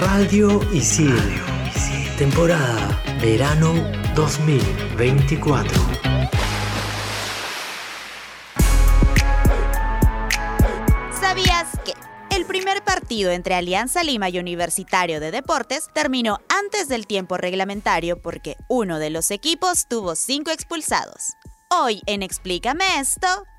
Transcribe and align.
Radio 0.00 0.62
Isil. 0.72 1.14
Temporada 2.16 3.02
Verano 3.20 3.74
2024. 4.14 5.78
¿Sabías 11.20 11.66
que 11.84 11.92
el 12.34 12.46
primer 12.46 12.82
partido 12.82 13.30
entre 13.30 13.54
Alianza 13.54 14.02
Lima 14.02 14.30
y 14.30 14.38
Universitario 14.38 15.20
de 15.20 15.32
Deportes 15.32 15.88
terminó 15.92 16.38
antes 16.48 16.88
del 16.88 17.06
tiempo 17.06 17.36
reglamentario 17.36 18.22
porque 18.22 18.56
uno 18.68 18.98
de 18.98 19.10
los 19.10 19.30
equipos 19.30 19.86
tuvo 19.86 20.16
cinco 20.16 20.50
expulsados? 20.50 21.34
Hoy 21.68 22.00
en 22.06 22.22
Explícame 22.22 22.84
esto, 22.98 23.28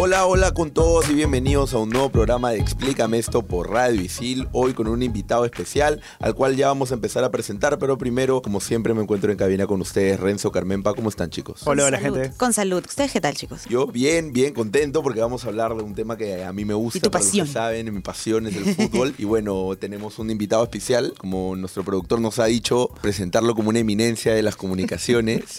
Hola, 0.00 0.26
hola 0.26 0.54
con 0.54 0.70
todos 0.70 1.10
y 1.10 1.14
bienvenidos 1.14 1.74
a 1.74 1.78
un 1.78 1.90
nuevo 1.90 2.08
programa 2.08 2.52
de 2.52 2.60
Explícame 2.60 3.18
esto 3.18 3.42
por 3.42 3.68
Radio 3.68 4.00
Isil. 4.00 4.46
Hoy 4.52 4.72
con 4.72 4.86
un 4.86 5.02
invitado 5.02 5.44
especial 5.44 6.00
al 6.20 6.36
cual 6.36 6.54
ya 6.54 6.68
vamos 6.68 6.92
a 6.92 6.94
empezar 6.94 7.24
a 7.24 7.32
presentar, 7.32 7.80
pero 7.80 7.98
primero, 7.98 8.40
como 8.40 8.60
siempre, 8.60 8.94
me 8.94 9.02
encuentro 9.02 9.32
en 9.32 9.36
cabina 9.36 9.66
con 9.66 9.80
ustedes, 9.80 10.20
Renzo, 10.20 10.52
Carmenpa. 10.52 10.94
¿Cómo 10.94 11.08
están, 11.08 11.30
chicos? 11.30 11.62
Hola, 11.64 11.84
hola, 11.86 12.00
salud. 12.00 12.16
gente. 12.16 12.36
Con 12.36 12.52
salud. 12.52 12.84
¿Ustedes 12.86 13.10
qué 13.10 13.20
tal, 13.20 13.34
chicos? 13.34 13.64
Yo 13.68 13.88
bien, 13.88 14.32
bien 14.32 14.54
contento 14.54 15.02
porque 15.02 15.18
vamos 15.18 15.44
a 15.44 15.48
hablar 15.48 15.74
de 15.74 15.82
un 15.82 15.96
tema 15.96 16.16
que 16.16 16.44
a 16.44 16.52
mí 16.52 16.64
me 16.64 16.74
gusta. 16.74 16.98
Y 16.98 17.00
tu 17.00 17.10
para 17.10 17.24
los 17.24 17.32
que 17.32 17.38
pasión. 17.40 17.52
saben, 17.52 17.92
mi 17.92 18.00
pasión 18.00 18.46
es 18.46 18.54
el 18.54 18.76
fútbol. 18.76 19.14
y 19.18 19.24
bueno, 19.24 19.74
tenemos 19.80 20.20
un 20.20 20.30
invitado 20.30 20.62
especial, 20.62 21.12
como 21.18 21.56
nuestro 21.56 21.82
productor 21.82 22.20
nos 22.20 22.38
ha 22.38 22.44
dicho, 22.44 22.88
presentarlo 23.02 23.56
como 23.56 23.70
una 23.70 23.80
eminencia 23.80 24.32
de 24.32 24.44
las 24.44 24.54
comunicaciones. 24.54 25.58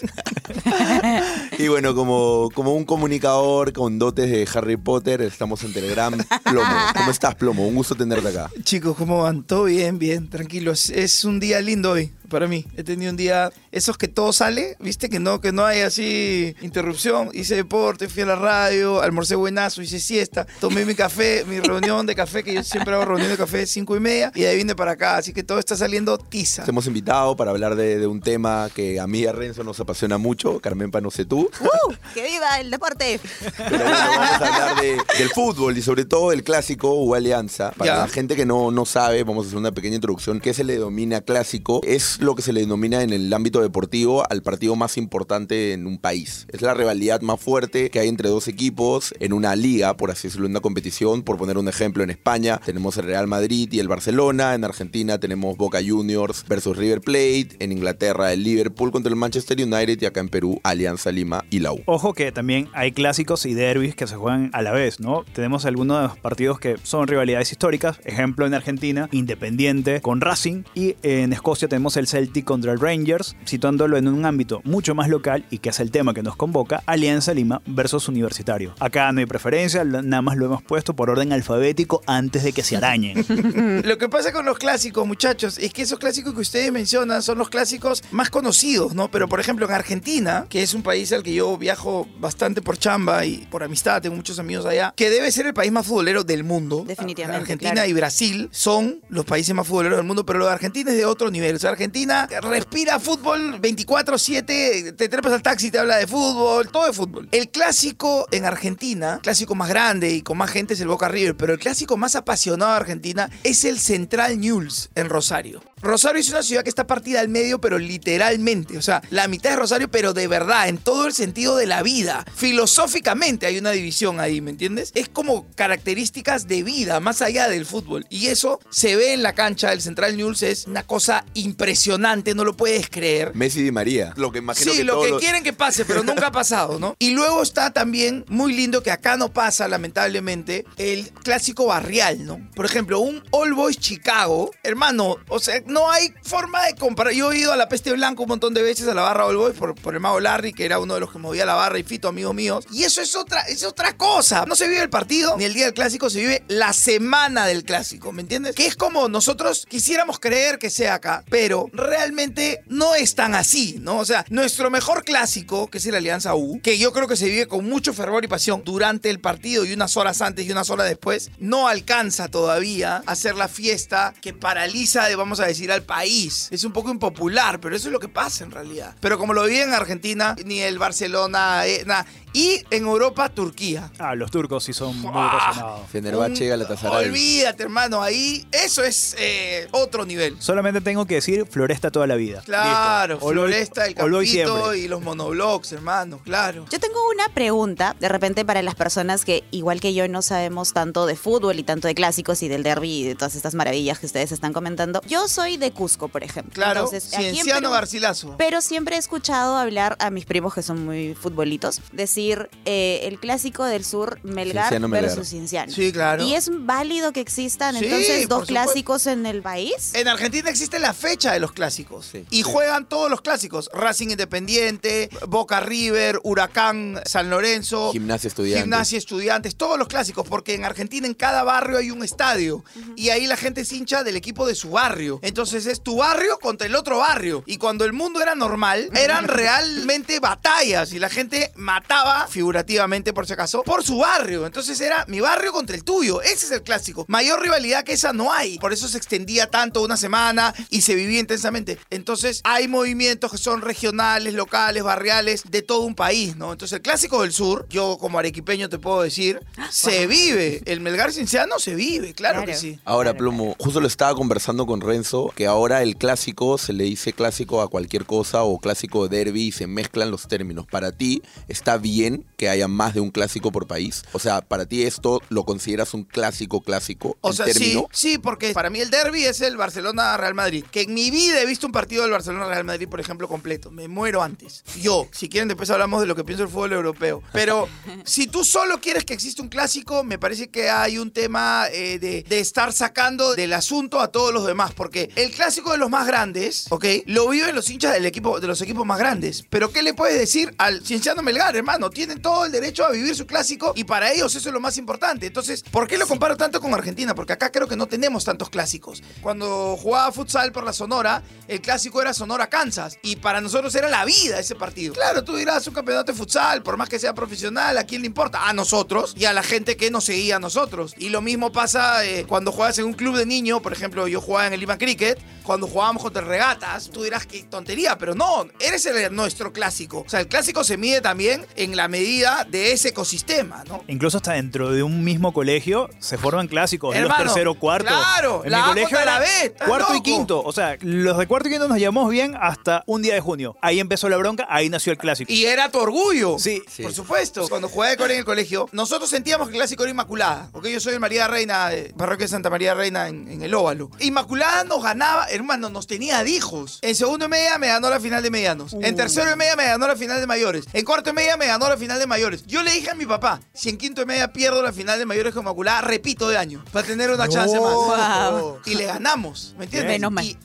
y 1.58 1.68
bueno, 1.68 1.94
como, 1.94 2.48
como 2.54 2.74
un 2.74 2.86
comunicador 2.86 3.74
con 3.74 3.98
dotes 3.98 4.29
de 4.32 4.48
Harry 4.54 4.76
Potter, 4.76 5.22
estamos 5.22 5.62
en 5.64 5.72
Telegram. 5.72 6.16
Plomo, 6.44 6.70
¿cómo 6.96 7.10
estás, 7.10 7.34
Plomo? 7.34 7.66
Un 7.66 7.74
gusto 7.74 7.94
tenerte 7.94 8.28
acá. 8.28 8.50
Chicos, 8.62 8.96
¿cómo 8.96 9.22
van? 9.22 9.42
Todo 9.42 9.64
bien, 9.64 9.98
bien, 9.98 10.28
tranquilos. 10.28 10.90
Es 10.90 11.24
un 11.24 11.40
día 11.40 11.60
lindo 11.60 11.92
hoy 11.92 12.12
para 12.30 12.46
mí. 12.46 12.64
He 12.76 12.82
tenido 12.84 13.10
un 13.10 13.16
día, 13.16 13.50
esos 13.72 13.98
que 13.98 14.08
todo 14.08 14.32
sale, 14.32 14.76
viste, 14.80 15.10
que 15.10 15.18
no, 15.20 15.40
que 15.40 15.52
no 15.52 15.66
hay 15.66 15.80
así 15.80 16.54
interrupción. 16.62 17.28
Hice 17.34 17.56
deporte, 17.56 18.08
fui 18.08 18.22
a 18.22 18.26
la 18.26 18.36
radio, 18.36 19.02
almorcé 19.02 19.34
buenazo, 19.34 19.82
hice 19.82 20.00
siesta, 20.00 20.46
tomé 20.60 20.84
mi 20.86 20.94
café, 20.94 21.44
mi 21.46 21.60
reunión 21.60 22.06
de 22.06 22.14
café, 22.14 22.42
que 22.42 22.54
yo 22.54 22.62
siempre 22.62 22.94
hago 22.94 23.04
reunión 23.04 23.28
de 23.28 23.36
café 23.36 23.66
cinco 23.66 23.96
y 23.96 24.00
media, 24.00 24.32
y 24.34 24.40
de 24.42 24.48
ahí 24.48 24.56
vine 24.56 24.74
para 24.74 24.92
acá. 24.92 25.16
Así 25.18 25.32
que 25.32 25.42
todo 25.42 25.58
está 25.58 25.76
saliendo 25.76 26.16
tiza. 26.16 26.62
Nos 26.62 26.68
hemos 26.70 26.86
invitado 26.86 27.36
para 27.36 27.50
hablar 27.50 27.74
de, 27.76 27.98
de 27.98 28.06
un 28.06 28.20
tema 28.20 28.70
que 28.74 28.98
a 29.00 29.06
mí 29.06 29.20
y 29.20 29.26
a 29.26 29.32
Renzo 29.32 29.64
nos 29.64 29.78
apasiona 29.80 30.16
mucho. 30.16 30.60
Carmenpa, 30.60 31.00
no 31.00 31.10
sé 31.10 31.24
tú. 31.24 31.50
¡Uh! 31.60 31.92
¡Que 32.14 32.22
viva 32.22 32.60
el 32.60 32.70
deporte! 32.70 33.20
Pero 33.56 33.70
bueno, 33.84 33.90
vamos 34.16 34.30
a 34.42 34.54
hablar 34.64 34.80
de- 34.80 34.98
del 35.18 35.28
fútbol 35.30 35.76
y 35.76 35.82
sobre 35.82 36.04
todo 36.04 36.30
del 36.30 36.44
clásico 36.44 36.90
o 36.90 37.14
alianza. 37.14 37.72
Para 37.72 37.90
Ya. 37.94 37.98
la 38.02 38.08
gente 38.08 38.36
que 38.36 38.46
no, 38.46 38.70
no 38.70 38.86
sabe, 38.86 39.24
vamos 39.24 39.44
a 39.44 39.48
hacer 39.48 39.58
una 39.58 39.72
pequeña 39.72 39.96
introducción. 39.96 40.40
¿Qué 40.40 40.54
se 40.54 40.62
le 40.64 40.74
denomina 40.74 41.20
clásico? 41.22 41.80
Es 41.84 42.19
lo 42.22 42.34
que 42.34 42.42
se 42.42 42.52
le 42.52 42.60
denomina 42.60 43.02
en 43.02 43.12
el 43.12 43.32
ámbito 43.32 43.60
deportivo 43.60 44.24
al 44.30 44.42
partido 44.42 44.76
más 44.76 44.96
importante 44.96 45.72
en 45.72 45.86
un 45.86 45.98
país. 45.98 46.46
Es 46.52 46.62
la 46.62 46.74
rivalidad 46.74 47.20
más 47.22 47.40
fuerte 47.40 47.90
que 47.90 48.00
hay 48.00 48.08
entre 48.08 48.28
dos 48.28 48.48
equipos 48.48 49.14
en 49.20 49.32
una 49.32 49.56
liga, 49.56 49.96
por 49.96 50.10
así 50.10 50.28
decirlo, 50.28 50.46
en 50.46 50.52
una 50.52 50.60
competición. 50.60 51.22
Por 51.22 51.38
poner 51.38 51.56
un 51.58 51.68
ejemplo, 51.68 52.02
en 52.02 52.10
España 52.10 52.60
tenemos 52.64 52.96
el 52.98 53.06
Real 53.06 53.26
Madrid 53.26 53.68
y 53.72 53.78
el 53.78 53.88
Barcelona. 53.88 54.54
En 54.54 54.64
Argentina 54.64 55.18
tenemos 55.18 55.56
Boca 55.56 55.80
Juniors 55.86 56.44
versus 56.48 56.76
River 56.76 57.00
Plate. 57.00 57.56
En 57.58 57.72
Inglaterra 57.72 58.32
el 58.32 58.42
Liverpool 58.42 58.90
contra 58.90 59.10
el 59.10 59.16
Manchester 59.16 59.60
United. 59.60 59.98
Y 60.00 60.06
acá 60.06 60.20
en 60.20 60.28
Perú 60.28 60.60
Alianza 60.62 61.10
Lima 61.12 61.44
y 61.50 61.60
la. 61.60 61.72
Ojo 61.86 62.12
que 62.14 62.32
también 62.32 62.68
hay 62.72 62.92
clásicos 62.92 63.46
y 63.46 63.54
derbis 63.54 63.94
que 63.94 64.06
se 64.06 64.16
juegan 64.16 64.50
a 64.52 64.62
la 64.62 64.72
vez, 64.72 65.00
¿no? 65.00 65.24
Tenemos 65.32 65.64
algunos 65.64 66.00
de 66.00 66.08
los 66.08 66.18
partidos 66.18 66.58
que 66.58 66.76
son 66.82 67.06
rivalidades 67.06 67.52
históricas. 67.52 68.00
Ejemplo 68.04 68.46
en 68.46 68.54
Argentina, 68.54 69.08
Independiente 69.12 70.00
con 70.00 70.20
Racing. 70.20 70.64
Y 70.74 70.96
en 71.02 71.32
Escocia 71.32 71.68
tenemos 71.68 71.96
el 71.96 72.06
Celtic 72.10 72.44
contra 72.44 72.72
el 72.72 72.80
Rangers, 72.80 73.36
situándolo 73.44 73.96
en 73.96 74.08
un 74.08 74.26
ámbito 74.26 74.60
mucho 74.64 74.94
más 74.94 75.08
local 75.08 75.44
y 75.50 75.58
que 75.58 75.70
es 75.70 75.80
el 75.80 75.90
tema 75.90 76.14
que 76.14 76.22
nos 76.22 76.36
convoca, 76.36 76.82
Alianza 76.86 77.32
Lima 77.34 77.62
versus 77.66 78.08
Universitario. 78.08 78.74
Acá 78.80 79.10
no 79.12 79.20
hay 79.20 79.26
preferencia, 79.26 79.84
nada 79.84 80.22
más 80.22 80.36
lo 80.36 80.46
hemos 80.46 80.62
puesto 80.62 80.94
por 80.94 81.10
orden 81.10 81.32
alfabético 81.32 82.02
antes 82.06 82.42
de 82.42 82.52
que 82.52 82.62
se 82.62 82.76
arañen. 82.76 83.24
Lo 83.84 83.98
que 83.98 84.08
pasa 84.08 84.32
con 84.32 84.44
los 84.44 84.58
clásicos, 84.58 85.06
muchachos, 85.06 85.58
es 85.58 85.72
que 85.72 85.82
esos 85.82 85.98
clásicos 85.98 86.34
que 86.34 86.40
ustedes 86.40 86.72
mencionan 86.72 87.22
son 87.22 87.38
los 87.38 87.48
clásicos 87.48 88.02
más 88.10 88.30
conocidos, 88.30 88.94
¿no? 88.94 89.10
Pero, 89.10 89.28
por 89.28 89.40
ejemplo, 89.40 89.66
en 89.66 89.72
Argentina, 89.72 90.46
que 90.48 90.62
es 90.62 90.74
un 90.74 90.82
país 90.82 91.12
al 91.12 91.22
que 91.22 91.34
yo 91.34 91.56
viajo 91.56 92.08
bastante 92.18 92.62
por 92.62 92.78
chamba 92.78 93.24
y 93.24 93.46
por 93.50 93.62
amistad, 93.62 94.02
tengo 94.02 94.16
muchos 94.16 94.38
amigos 94.38 94.66
allá, 94.66 94.92
que 94.96 95.10
debe 95.10 95.30
ser 95.30 95.46
el 95.46 95.54
país 95.54 95.72
más 95.72 95.86
futbolero 95.86 96.24
del 96.24 96.44
mundo. 96.44 96.84
Definitivamente, 96.86 97.40
Argentina 97.42 97.72
claro. 97.72 97.88
y 97.88 97.92
Brasil 97.92 98.48
son 98.52 99.00
los 99.08 99.24
países 99.24 99.54
más 99.54 99.66
futboleros 99.66 99.98
del 99.98 100.06
mundo, 100.06 100.24
pero 100.24 100.38
lo 100.38 100.46
de 100.46 100.52
Argentina 100.52 100.90
es 100.90 100.96
de 100.96 101.04
otro 101.04 101.30
nivel. 101.30 101.56
O 101.56 101.58
sea, 101.58 101.70
Argentina 101.70 101.99
respira 102.42 102.98
fútbol 102.98 103.60
24-7, 103.60 104.96
te 104.96 105.08
trepas 105.08 105.32
al 105.32 105.42
taxi 105.42 105.70
te 105.70 105.78
habla 105.78 105.96
de 105.96 106.06
fútbol, 106.06 106.68
todo 106.68 106.86
de 106.86 106.92
fútbol. 106.92 107.28
El 107.32 107.50
clásico 107.50 108.26
en 108.30 108.44
Argentina, 108.44 109.20
clásico 109.22 109.54
más 109.54 109.68
grande 109.68 110.10
y 110.10 110.22
con 110.22 110.38
más 110.38 110.50
gente 110.50 110.74
es 110.74 110.80
el 110.80 110.88
Boca 110.88 111.08
River, 111.08 111.36
pero 111.36 111.52
el 111.52 111.58
clásico 111.58 111.96
más 111.96 112.16
apasionado 112.16 112.72
de 112.72 112.76
Argentina 112.78 113.30
es 113.44 113.64
el 113.64 113.78
Central 113.78 114.40
News 114.40 114.90
en 114.94 115.08
Rosario. 115.08 115.62
Rosario 115.82 116.20
es 116.20 116.28
una 116.30 116.42
ciudad 116.42 116.62
que 116.62 116.68
está 116.68 116.86
partida 116.86 117.20
al 117.20 117.28
medio, 117.28 117.60
pero 117.60 117.78
literalmente. 117.78 118.76
O 118.78 118.82
sea, 118.82 119.02
la 119.10 119.28
mitad 119.28 119.52
es 119.52 119.58
Rosario, 119.58 119.90
pero 119.90 120.12
de 120.12 120.26
verdad, 120.28 120.68
en 120.68 120.78
todo 120.78 121.06
el 121.06 121.12
sentido 121.12 121.56
de 121.56 121.66
la 121.66 121.82
vida. 121.82 122.24
Filosóficamente 122.34 123.46
hay 123.46 123.58
una 123.58 123.70
división 123.70 124.20
ahí, 124.20 124.40
¿me 124.40 124.50
entiendes? 124.50 124.92
Es 124.94 125.08
como 125.08 125.46
características 125.54 126.46
de 126.46 126.62
vida, 126.62 127.00
más 127.00 127.22
allá 127.22 127.48
del 127.48 127.64
fútbol. 127.64 128.04
Y 128.10 128.26
eso 128.26 128.60
se 128.70 128.96
ve 128.96 129.12
en 129.14 129.22
la 129.22 129.34
cancha 129.34 129.70
del 129.70 129.80
Central 129.80 130.16
News, 130.16 130.42
es 130.42 130.66
una 130.66 130.82
cosa 130.82 131.24
impresionante, 131.34 132.34
no 132.34 132.44
lo 132.44 132.56
puedes 132.56 132.88
creer. 132.90 133.32
Messi 133.34 133.62
Di 133.62 133.70
María. 133.72 134.12
Lo 134.16 134.30
que 134.32 134.38
imagino 134.38 134.72
Sí, 134.72 134.78
que 134.78 134.84
lo 134.84 135.02
que 135.02 135.08
los- 135.10 135.20
quieren 135.20 135.42
que 135.42 135.52
pase, 135.52 135.84
pero 135.84 136.02
nunca 136.02 136.26
ha 136.28 136.32
pasado, 136.32 136.78
¿no? 136.78 136.94
Y 136.98 137.10
luego 137.10 137.42
está 137.42 137.72
también 137.72 138.24
muy 138.28 138.52
lindo 138.54 138.82
que 138.82 138.90
acá 138.90 139.16
no 139.16 139.32
pasa, 139.32 139.68
lamentablemente, 139.68 140.64
el 140.76 141.10
clásico 141.10 141.66
barrial, 141.66 142.24
¿no? 142.26 142.40
Por 142.54 142.66
ejemplo, 142.66 143.00
un 143.00 143.22
All 143.30 143.54
Boys 143.54 143.78
Chicago, 143.78 144.50
hermano, 144.62 145.16
o 145.28 145.38
sea, 145.38 145.60
no 145.70 145.90
hay 145.90 146.12
forma 146.22 146.64
de 146.66 146.74
comparar. 146.74 147.12
Yo 147.12 147.32
he 147.32 147.38
ido 147.38 147.52
a 147.52 147.56
la 147.56 147.68
Peste 147.68 147.92
Blanca 147.92 148.22
un 148.22 148.28
montón 148.28 148.54
de 148.54 148.62
veces 148.62 148.88
a 148.88 148.94
la 148.94 149.02
barra 149.02 149.26
All 149.26 149.54
por, 149.54 149.74
por 149.74 149.94
el 149.94 150.00
mago 150.00 150.20
Larry, 150.20 150.52
que 150.52 150.64
era 150.64 150.78
uno 150.78 150.94
de 150.94 151.00
los 151.00 151.10
que 151.10 151.18
movía 151.18 151.46
la 151.46 151.54
barra 151.54 151.78
y 151.78 151.82
Fito, 151.82 152.08
amigos 152.08 152.34
míos. 152.34 152.66
Y 152.72 152.84
eso 152.84 153.00
es 153.00 153.14
otra, 153.16 153.42
es 153.42 153.64
otra 153.64 153.96
cosa. 153.96 154.44
No 154.46 154.54
se 154.54 154.68
vive 154.68 154.82
el 154.82 154.90
partido 154.90 155.36
ni 155.36 155.44
el 155.44 155.54
día 155.54 155.66
del 155.66 155.74
clásico, 155.74 156.10
se 156.10 156.20
vive 156.20 156.42
la 156.48 156.72
semana 156.72 157.46
del 157.46 157.64
clásico, 157.64 158.12
¿me 158.12 158.22
entiendes? 158.22 158.54
Que 158.54 158.66
es 158.66 158.76
como 158.76 159.08
nosotros 159.08 159.66
quisiéramos 159.68 160.18
creer 160.18 160.58
que 160.58 160.70
sea 160.70 160.94
acá, 160.94 161.24
pero 161.30 161.68
realmente 161.72 162.62
no 162.66 162.94
es 162.94 163.14
tan 163.14 163.34
así, 163.34 163.78
¿no? 163.80 163.98
O 163.98 164.04
sea, 164.04 164.24
nuestro 164.28 164.70
mejor 164.70 165.04
clásico, 165.04 165.68
que 165.68 165.78
es 165.78 165.86
el 165.86 165.94
Alianza 165.94 166.34
U, 166.34 166.60
que 166.62 166.78
yo 166.78 166.92
creo 166.92 167.08
que 167.08 167.16
se 167.16 167.26
vive 167.26 167.46
con 167.46 167.68
mucho 167.68 167.92
fervor 167.92 168.24
y 168.24 168.28
pasión 168.28 168.62
durante 168.64 169.10
el 169.10 169.20
partido 169.20 169.64
y 169.64 169.72
unas 169.72 169.96
horas 169.96 170.20
antes 170.22 170.46
y 170.46 170.52
unas 170.52 170.70
horas 170.70 170.88
después, 170.88 171.30
no 171.38 171.68
alcanza 171.68 172.28
todavía 172.28 173.02
a 173.06 173.12
hacer 173.12 173.34
la 173.34 173.48
fiesta 173.48 174.14
que 174.20 174.32
paraliza, 174.32 175.06
de, 175.06 175.16
vamos 175.16 175.40
a 175.40 175.46
decir, 175.46 175.59
al 175.68 175.82
país. 175.82 176.48
Es 176.50 176.64
un 176.64 176.72
poco 176.72 176.90
impopular, 176.90 177.60
pero 177.60 177.74
eso 177.74 177.88
es 177.88 177.92
lo 177.92 178.00
que 178.00 178.08
pasa 178.08 178.44
en 178.44 178.50
realidad. 178.50 178.94
Pero 179.00 179.18
como 179.18 179.34
lo 179.34 179.44
vi 179.44 179.58
en 179.58 179.72
Argentina, 179.72 180.36
ni 180.44 180.60
el 180.60 180.78
Barcelona, 180.78 181.66
eh, 181.66 181.84
nada, 181.86 182.06
Y 182.32 182.62
en 182.70 182.84
Europa, 182.84 183.28
Turquía. 183.28 183.90
Ah, 183.98 184.14
los 184.14 184.30
turcos 184.30 184.64
sí 184.64 184.72
son 184.72 184.96
muy 185.00 185.10
Ah. 185.14 185.28
apasionados. 185.32 185.90
Fenerbahce, 185.90 186.46
Galatasaray. 186.46 187.08
Olvídate, 187.08 187.62
hermano, 187.64 188.02
ahí 188.02 188.46
eso 188.52 188.84
es 188.84 189.16
eh, 189.18 189.66
otro 189.72 190.04
nivel. 190.06 190.36
Solamente 190.40 190.80
tengo 190.80 191.06
que 191.06 191.14
decir 191.16 191.46
Floresta 191.50 191.90
toda 191.90 192.06
la 192.06 192.14
vida. 192.16 192.42
Claro, 192.44 193.14
Listo. 193.14 193.28
Floresta, 193.30 193.86
el 193.86 193.94
campito 193.94 194.22
siempre. 194.24 194.78
y 194.78 194.88
los 194.88 195.02
monoblocks, 195.02 195.72
hermano, 195.72 196.20
claro. 196.24 196.66
Yo 196.70 196.78
tengo 196.78 196.98
una 197.12 197.28
pregunta, 197.34 197.96
de 197.98 198.08
repente 198.08 198.44
para 198.44 198.62
las 198.62 198.74
personas 198.76 199.24
que, 199.24 199.42
igual 199.50 199.80
que 199.80 199.92
yo, 199.94 200.06
no 200.06 200.22
sabemos 200.22 200.72
tanto 200.72 201.06
de 201.06 201.16
fútbol 201.16 201.58
y 201.58 201.62
tanto 201.64 201.88
de 201.88 201.94
clásicos 201.94 202.42
y 202.42 202.48
del 202.48 202.62
derby 202.62 203.00
y 203.00 203.04
de 203.04 203.14
todas 203.16 203.34
estas 203.34 203.54
maravillas 203.54 203.98
que 203.98 204.06
ustedes 204.06 204.30
están 204.32 204.52
comentando. 204.52 205.00
Yo 205.08 205.26
soy 205.26 205.56
de 205.56 205.72
Cusco, 205.72 206.08
por 206.08 206.22
ejemplo. 206.22 206.52
Claro, 206.54 206.84
Entonces, 206.84 207.12
aquí 207.14 207.26
en 207.26 207.34
Cienciano 207.34 207.60
Perú- 207.70 207.72
Garcilaso. 207.72 208.34
Pero 208.38 208.60
siempre 208.60 208.96
he 208.96 208.98
escuchado 208.98 209.56
hablar 209.56 209.96
a 209.98 210.10
mis 210.10 210.26
primos 210.26 210.54
que 210.54 210.62
son 210.62 210.84
muy 210.84 211.14
futbolitos, 211.14 211.80
decir 211.92 212.19
eh, 212.64 213.00
el 213.04 213.18
clásico 213.18 213.64
del 213.64 213.84
sur, 213.84 214.18
Melgar 214.22 214.64
Cienciano, 214.64 214.88
Melgar. 214.88 215.10
versus 215.10 215.28
Cienciano. 215.28 215.72
Sí, 215.72 215.92
claro. 215.92 216.22
¿Y 216.24 216.34
es 216.34 216.50
válido 216.52 217.12
que 217.12 217.20
existan 217.20 217.76
Sí, 217.78 217.84
entonces 217.84 218.28
dos 218.28 218.46
clásicos 218.46 219.06
en 219.06 219.26
el 219.26 219.42
país? 219.42 219.94
En 219.94 220.08
Argentina 220.08 220.50
existe 220.50 220.78
la 220.78 220.92
fecha 220.92 221.32
de 221.32 221.40
los 221.40 221.52
clásicos. 221.52 222.06
Sí. 222.12 222.24
y 222.30 222.42
juegan 222.42 222.88
todos 222.88 223.10
los 223.10 223.20
clásicos. 223.20 223.70
Racing 223.72 224.08
Independiente, 224.10 225.10
Boca 225.28 225.60
River, 225.60 226.20
Huracán 226.22 227.00
San 227.04 227.30
Lorenzo. 227.30 227.92
Gimnasia 227.92 228.28
Estudiantes. 228.28 228.62
Gimnasia 228.64 228.98
Estudiantes, 228.98 229.56
todos 229.56 229.78
los 229.78 229.88
clásicos, 229.88 230.26
porque 230.28 230.54
en 230.54 230.64
Argentina 230.64 231.06
en 231.06 231.14
cada 231.14 231.42
barrio 231.42 231.78
hay 231.78 231.90
un 231.90 232.02
estadio 232.02 232.64
y 232.96 233.10
ahí 233.10 233.26
la 233.26 233.36
gente 233.36 233.62
es 233.62 233.72
hincha 233.72 234.02
del 234.04 234.16
equipo 234.16 234.46
de 234.46 234.54
su 234.54 234.70
barrio. 234.70 235.20
Entonces 235.22 235.66
es 235.66 235.82
tu 235.82 235.96
barrio 235.96 236.38
contra 236.38 236.66
el 236.66 236.74
otro 236.74 236.98
barrio. 236.98 237.42
Y 237.46 237.56
cuando 237.58 237.84
el 237.84 237.92
mundo 237.92 238.20
era 238.20 238.34
normal, 238.34 238.90
eran 238.94 239.28
realmente 239.28 240.20
batallas 240.20 240.92
y 240.92 240.98
la 240.98 241.08
gente 241.08 241.52
mataba, 241.56 242.09
figurativamente 242.28 243.12
por 243.12 243.26
si 243.26 243.32
acaso, 243.32 243.62
por 243.62 243.84
su 243.84 243.98
barrio. 243.98 244.46
Entonces 244.46 244.80
era 244.80 245.04
mi 245.08 245.20
barrio 245.20 245.52
contra 245.52 245.76
el 245.76 245.84
tuyo. 245.84 246.22
Ese 246.22 246.46
es 246.46 246.52
el 246.52 246.62
clásico. 246.62 247.04
Mayor 247.08 247.40
rivalidad 247.40 247.84
que 247.84 247.92
esa 247.92 248.12
no 248.12 248.32
hay. 248.32 248.58
Por 248.58 248.72
eso 248.72 248.88
se 248.88 248.98
extendía 248.98 249.48
tanto 249.48 249.82
una 249.82 249.96
semana 249.96 250.54
y 250.70 250.82
se 250.82 250.94
vivía 250.94 251.20
intensamente. 251.20 251.78
Entonces 251.90 252.40
hay 252.44 252.68
movimientos 252.68 253.30
que 253.30 253.38
son 253.38 253.62
regionales, 253.62 254.34
locales, 254.34 254.82
barriales, 254.82 255.44
de 255.50 255.62
todo 255.62 255.80
un 255.80 255.94
país, 255.94 256.36
¿no? 256.36 256.52
Entonces 256.52 256.76
el 256.76 256.82
clásico 256.82 257.22
del 257.22 257.32
sur, 257.32 257.66
yo 257.68 257.98
como 257.98 258.18
arequipeño 258.18 258.68
te 258.68 258.78
puedo 258.78 259.02
decir, 259.02 259.40
se 259.70 260.06
vive. 260.06 260.62
El 260.64 260.80
Melgar 260.80 261.12
Cinciano 261.12 261.58
se 261.58 261.74
vive, 261.74 262.14
claro, 262.14 262.44
que 262.44 262.54
sí. 262.54 262.78
Ahora, 262.84 263.14
Plomo, 263.14 263.56
justo 263.58 263.80
lo 263.80 263.86
estaba 263.86 264.14
conversando 264.14 264.66
con 264.66 264.80
Renzo, 264.80 265.32
que 265.34 265.46
ahora 265.46 265.82
el 265.82 265.96
clásico 265.96 266.58
se 266.58 266.72
le 266.72 266.84
dice 266.84 267.12
clásico 267.12 267.62
a 267.62 267.68
cualquier 267.68 268.06
cosa 268.06 268.42
o 268.42 268.58
clásico 268.58 269.06
de 269.06 269.18
derby 269.18 269.48
y 269.48 269.52
se 269.52 269.66
mezclan 269.66 270.10
los 270.10 270.28
términos. 270.28 270.66
Para 270.66 270.92
ti, 270.92 271.22
¿está 271.48 271.76
bien 271.76 271.99
que 272.36 272.48
haya 272.48 272.68
más 272.68 272.94
de 272.94 273.00
un 273.00 273.10
clásico 273.10 273.52
por 273.52 273.66
país? 273.66 274.02
O 274.12 274.18
sea, 274.18 274.40
¿para 274.40 274.66
ti 274.66 274.82
esto 274.84 275.20
lo 275.28 275.44
consideras 275.44 275.94
un 275.94 276.04
clásico 276.04 276.60
clásico? 276.62 277.16
O 277.20 277.30
el 277.30 277.36
sea, 277.36 277.46
término? 277.46 277.86
sí, 277.92 278.12
sí, 278.12 278.18
porque 278.18 278.52
para 278.52 278.70
mí 278.70 278.80
el 278.80 278.90
derby 278.90 279.24
es 279.24 279.40
el 279.40 279.56
Barcelona-Real 279.56 280.34
Madrid. 280.34 280.64
Que 280.70 280.82
en 280.82 280.94
mi 280.94 281.10
vida 281.10 281.40
he 281.40 281.46
visto 281.46 281.66
un 281.66 281.72
partido 281.72 282.02
del 282.02 282.12
Barcelona-Real 282.12 282.64
Madrid, 282.64 282.88
por 282.88 283.00
ejemplo, 283.00 283.28
completo. 283.28 283.70
Me 283.70 283.88
muero 283.88 284.22
antes. 284.22 284.64
Yo, 284.80 285.08
si 285.12 285.28
quieren, 285.28 285.48
después 285.48 285.70
hablamos 285.70 286.00
de 286.00 286.06
lo 286.06 286.16
que 286.16 286.24
pienso 286.24 286.44
del 286.44 286.52
fútbol 286.52 286.72
europeo. 286.72 287.22
Pero 287.32 287.68
si 288.04 288.26
tú 288.26 288.44
solo 288.44 288.80
quieres 288.80 289.04
que 289.04 289.14
exista 289.14 289.42
un 289.42 289.48
clásico, 289.48 290.04
me 290.04 290.18
parece 290.18 290.48
que 290.48 290.70
hay 290.70 290.98
un 290.98 291.10
tema 291.10 291.66
eh, 291.72 291.98
de, 291.98 292.22
de 292.22 292.40
estar 292.40 292.72
sacando 292.72 293.34
del 293.34 293.52
asunto 293.52 294.00
a 294.00 294.08
todos 294.08 294.32
los 294.32 294.46
demás. 294.46 294.72
Porque 294.72 295.10
el 295.16 295.30
clásico 295.30 295.72
de 295.72 295.78
los 295.78 295.90
más 295.90 296.06
grandes, 296.06 296.66
¿ok? 296.70 296.84
Lo 297.06 297.28
viven 297.28 297.54
los 297.54 297.68
hinchas 297.70 297.92
del 297.92 298.06
equipo, 298.06 298.40
de 298.40 298.46
los 298.46 298.60
equipos 298.62 298.86
más 298.86 298.98
grandes. 298.98 299.44
Pero 299.50 299.72
¿qué 299.72 299.82
le 299.82 299.94
puedes 299.94 300.18
decir 300.18 300.54
al 300.58 300.84
Cienciano 300.84 301.22
Melgar, 301.22 301.56
hermano? 301.56 301.89
Tienen 301.90 302.22
todo 302.22 302.44
el 302.44 302.52
derecho 302.52 302.84
a 302.84 302.90
vivir 302.90 303.14
su 303.14 303.26
clásico 303.26 303.72
y 303.76 303.84
para 303.84 304.12
ellos 304.12 304.34
eso 304.34 304.48
es 304.48 304.52
lo 304.52 304.60
más 304.60 304.78
importante. 304.78 305.26
Entonces, 305.26 305.62
¿por 305.62 305.86
qué 305.86 305.98
lo 305.98 306.06
comparo 306.06 306.36
tanto 306.36 306.60
con 306.60 306.72
Argentina? 306.74 307.14
Porque 307.14 307.32
acá 307.32 307.50
creo 307.50 307.68
que 307.68 307.76
no 307.76 307.86
tenemos 307.86 308.24
tantos 308.24 308.50
clásicos. 308.50 309.02
Cuando 309.20 309.76
jugaba 309.76 310.12
futsal 310.12 310.52
por 310.52 310.64
la 310.64 310.72
Sonora, 310.72 311.22
el 311.48 311.60
clásico 311.60 312.00
era 312.00 312.14
Sonora-Kansas. 312.14 312.98
Y 313.02 313.16
para 313.16 313.40
nosotros 313.40 313.74
era 313.74 313.88
la 313.88 314.04
vida 314.04 314.38
ese 314.38 314.54
partido. 314.54 314.94
Claro, 314.94 315.24
tú 315.24 315.36
dirás 315.36 315.66
un 315.66 315.74
campeonato 315.74 316.12
de 316.12 316.18
futsal, 316.18 316.62
por 316.62 316.76
más 316.76 316.88
que 316.88 316.98
sea 316.98 317.14
profesional, 317.14 317.76
¿a 317.78 317.84
quién 317.84 318.02
le 318.02 318.06
importa? 318.06 318.48
A 318.48 318.52
nosotros 318.52 319.14
y 319.16 319.24
a 319.24 319.32
la 319.32 319.42
gente 319.42 319.76
que 319.76 319.90
nos 319.90 320.04
seguía 320.04 320.36
a 320.36 320.38
nosotros. 320.40 320.94
Y 320.98 321.08
lo 321.08 321.20
mismo 321.20 321.52
pasa 321.52 322.04
eh, 322.04 322.24
cuando 322.26 322.52
juegas 322.52 322.78
en 322.78 322.86
un 322.86 322.94
club 322.94 323.16
de 323.16 323.26
niños, 323.26 323.60
por 323.60 323.72
ejemplo, 323.72 324.06
yo 324.08 324.20
jugaba 324.20 324.46
en 324.46 324.52
el 324.52 324.60
Lima 324.60 324.78
Cricket, 324.78 325.18
cuando 325.42 325.66
jugábamos 325.66 326.02
contra 326.02 326.22
Regatas, 326.22 326.90
tú 326.90 327.02
dirás 327.02 327.26
que 327.26 327.42
tontería, 327.44 327.98
pero 327.98 328.14
no, 328.14 328.46
eres 328.60 328.86
el, 328.86 329.14
nuestro 329.14 329.52
clásico. 329.52 330.04
O 330.06 330.08
sea, 330.08 330.20
el 330.20 330.28
clásico 330.28 330.64
se 330.64 330.76
mide 330.76 331.00
también 331.00 331.46
en 331.56 331.76
la 331.76 331.79
medida 331.88 332.46
de 332.48 332.72
ese 332.72 332.88
ecosistema, 332.88 333.64
¿no? 333.68 333.82
Incluso 333.88 334.18
hasta 334.18 334.32
dentro 334.32 334.70
de 334.70 334.82
un 334.82 335.04
mismo 335.04 335.32
colegio 335.32 335.88
se 335.98 336.18
forman 336.18 336.48
clásicos. 336.48 336.94
los 336.94 337.02
Hermano, 337.02 337.24
tercero, 337.24 337.54
cuarto. 337.54 337.86
claro, 337.88 338.44
en 338.44 338.50
la 338.52 338.58
mi 338.58 338.62
A 338.62 338.66
colegio 338.68 338.96
contra 338.96 339.18
la 339.18 339.24
estás 339.24 339.68
cuarto 339.68 339.94
y 339.94 340.02
quinto. 340.02 340.42
O 340.42 340.52
sea, 340.52 340.76
los 340.80 341.18
de 341.18 341.26
cuarto 341.26 341.48
y 341.48 341.52
quinto 341.52 341.68
nos 341.68 341.78
llevamos 341.78 342.10
bien 342.10 342.36
hasta 342.40 342.82
un 342.86 343.02
día 343.02 343.14
de 343.14 343.20
junio. 343.20 343.56
Ahí 343.62 343.80
empezó 343.80 344.08
la 344.08 344.16
bronca, 344.16 344.46
ahí 344.50 344.68
nació 344.68 344.92
el 344.92 344.98
clásico. 344.98 345.32
Y 345.32 345.44
era 345.46 345.70
tu 345.70 345.78
orgullo. 345.78 346.38
Sí. 346.38 346.62
Sí. 346.70 346.82
Por 346.82 346.92
supuesto. 346.92 347.48
Cuando 347.48 347.68
jugué 347.68 347.90
de 347.90 347.96
core 347.96 348.14
en 348.14 348.20
el 348.20 348.24
colegio, 348.24 348.68
nosotros 348.72 349.08
sentíamos 349.10 349.48
que 349.48 349.54
el 349.54 349.58
clásico 349.60 349.82
era 349.82 349.90
Inmaculada. 349.90 350.48
Porque 350.52 350.72
yo 350.72 350.80
soy 350.80 350.94
el 350.94 351.00
María 351.00 351.26
Reina, 351.28 351.68
de 351.68 351.92
parroquia 351.96 352.24
de 352.24 352.28
Santa 352.28 352.50
María 352.50 352.74
Reina 352.74 353.08
en, 353.08 353.28
en 353.28 353.42
el 353.42 353.54
Óvalo. 353.54 353.90
Inmaculada 354.00 354.64
nos 354.64 354.82
ganaba, 354.82 355.26
hermano, 355.28 355.70
nos 355.70 355.86
tenía 355.86 356.22
de 356.24 356.30
hijos. 356.30 356.78
En 356.82 356.94
segundo 356.94 357.24
de 357.24 357.28
media 357.28 357.58
me 357.58 357.68
ganó 357.68 357.88
la 357.90 358.00
final 358.00 358.22
de 358.22 358.30
medianos. 358.30 358.74
En 358.80 358.96
tercero 358.96 359.30
de 359.30 359.36
media 359.36 359.56
me 359.56 359.64
ganó 359.66 359.86
la 359.86 359.96
final 359.96 360.20
de 360.20 360.26
mayores. 360.26 360.64
En 360.72 360.84
cuarto 360.84 361.10
de 361.10 361.14
media 361.14 361.36
me 361.36 361.46
ganó 361.46 361.68
la 361.70 361.76
final 361.76 361.98
de 361.98 362.06
mayores. 362.06 362.44
Yo 362.46 362.62
le 362.62 362.72
dije 362.72 362.90
a 362.90 362.94
mi 362.94 363.06
papá, 363.06 363.40
si 363.54 363.68
en 363.68 363.78
quinto 363.78 364.00
de 364.00 364.06
media 364.06 364.32
pierdo 364.32 364.62
la 364.62 364.72
final 364.72 364.98
de 364.98 365.06
mayores 365.06 365.32
con 365.32 365.40
Inmaculada, 365.42 365.80
repito 365.80 366.28
de 366.28 366.36
año. 366.36 366.62
Para 366.72 366.86
tener 366.86 367.10
una 367.10 367.28
chance 367.28 367.58
más. 367.58 367.72
Wow. 367.74 368.58
Y 368.66 368.74
le 368.74 368.84
ganamos. 368.84 369.54
¿Me 369.58 369.64
entiendes? 369.64 369.92
Menos 369.92 370.12
mal. 370.12 370.24
Y, 370.24 370.36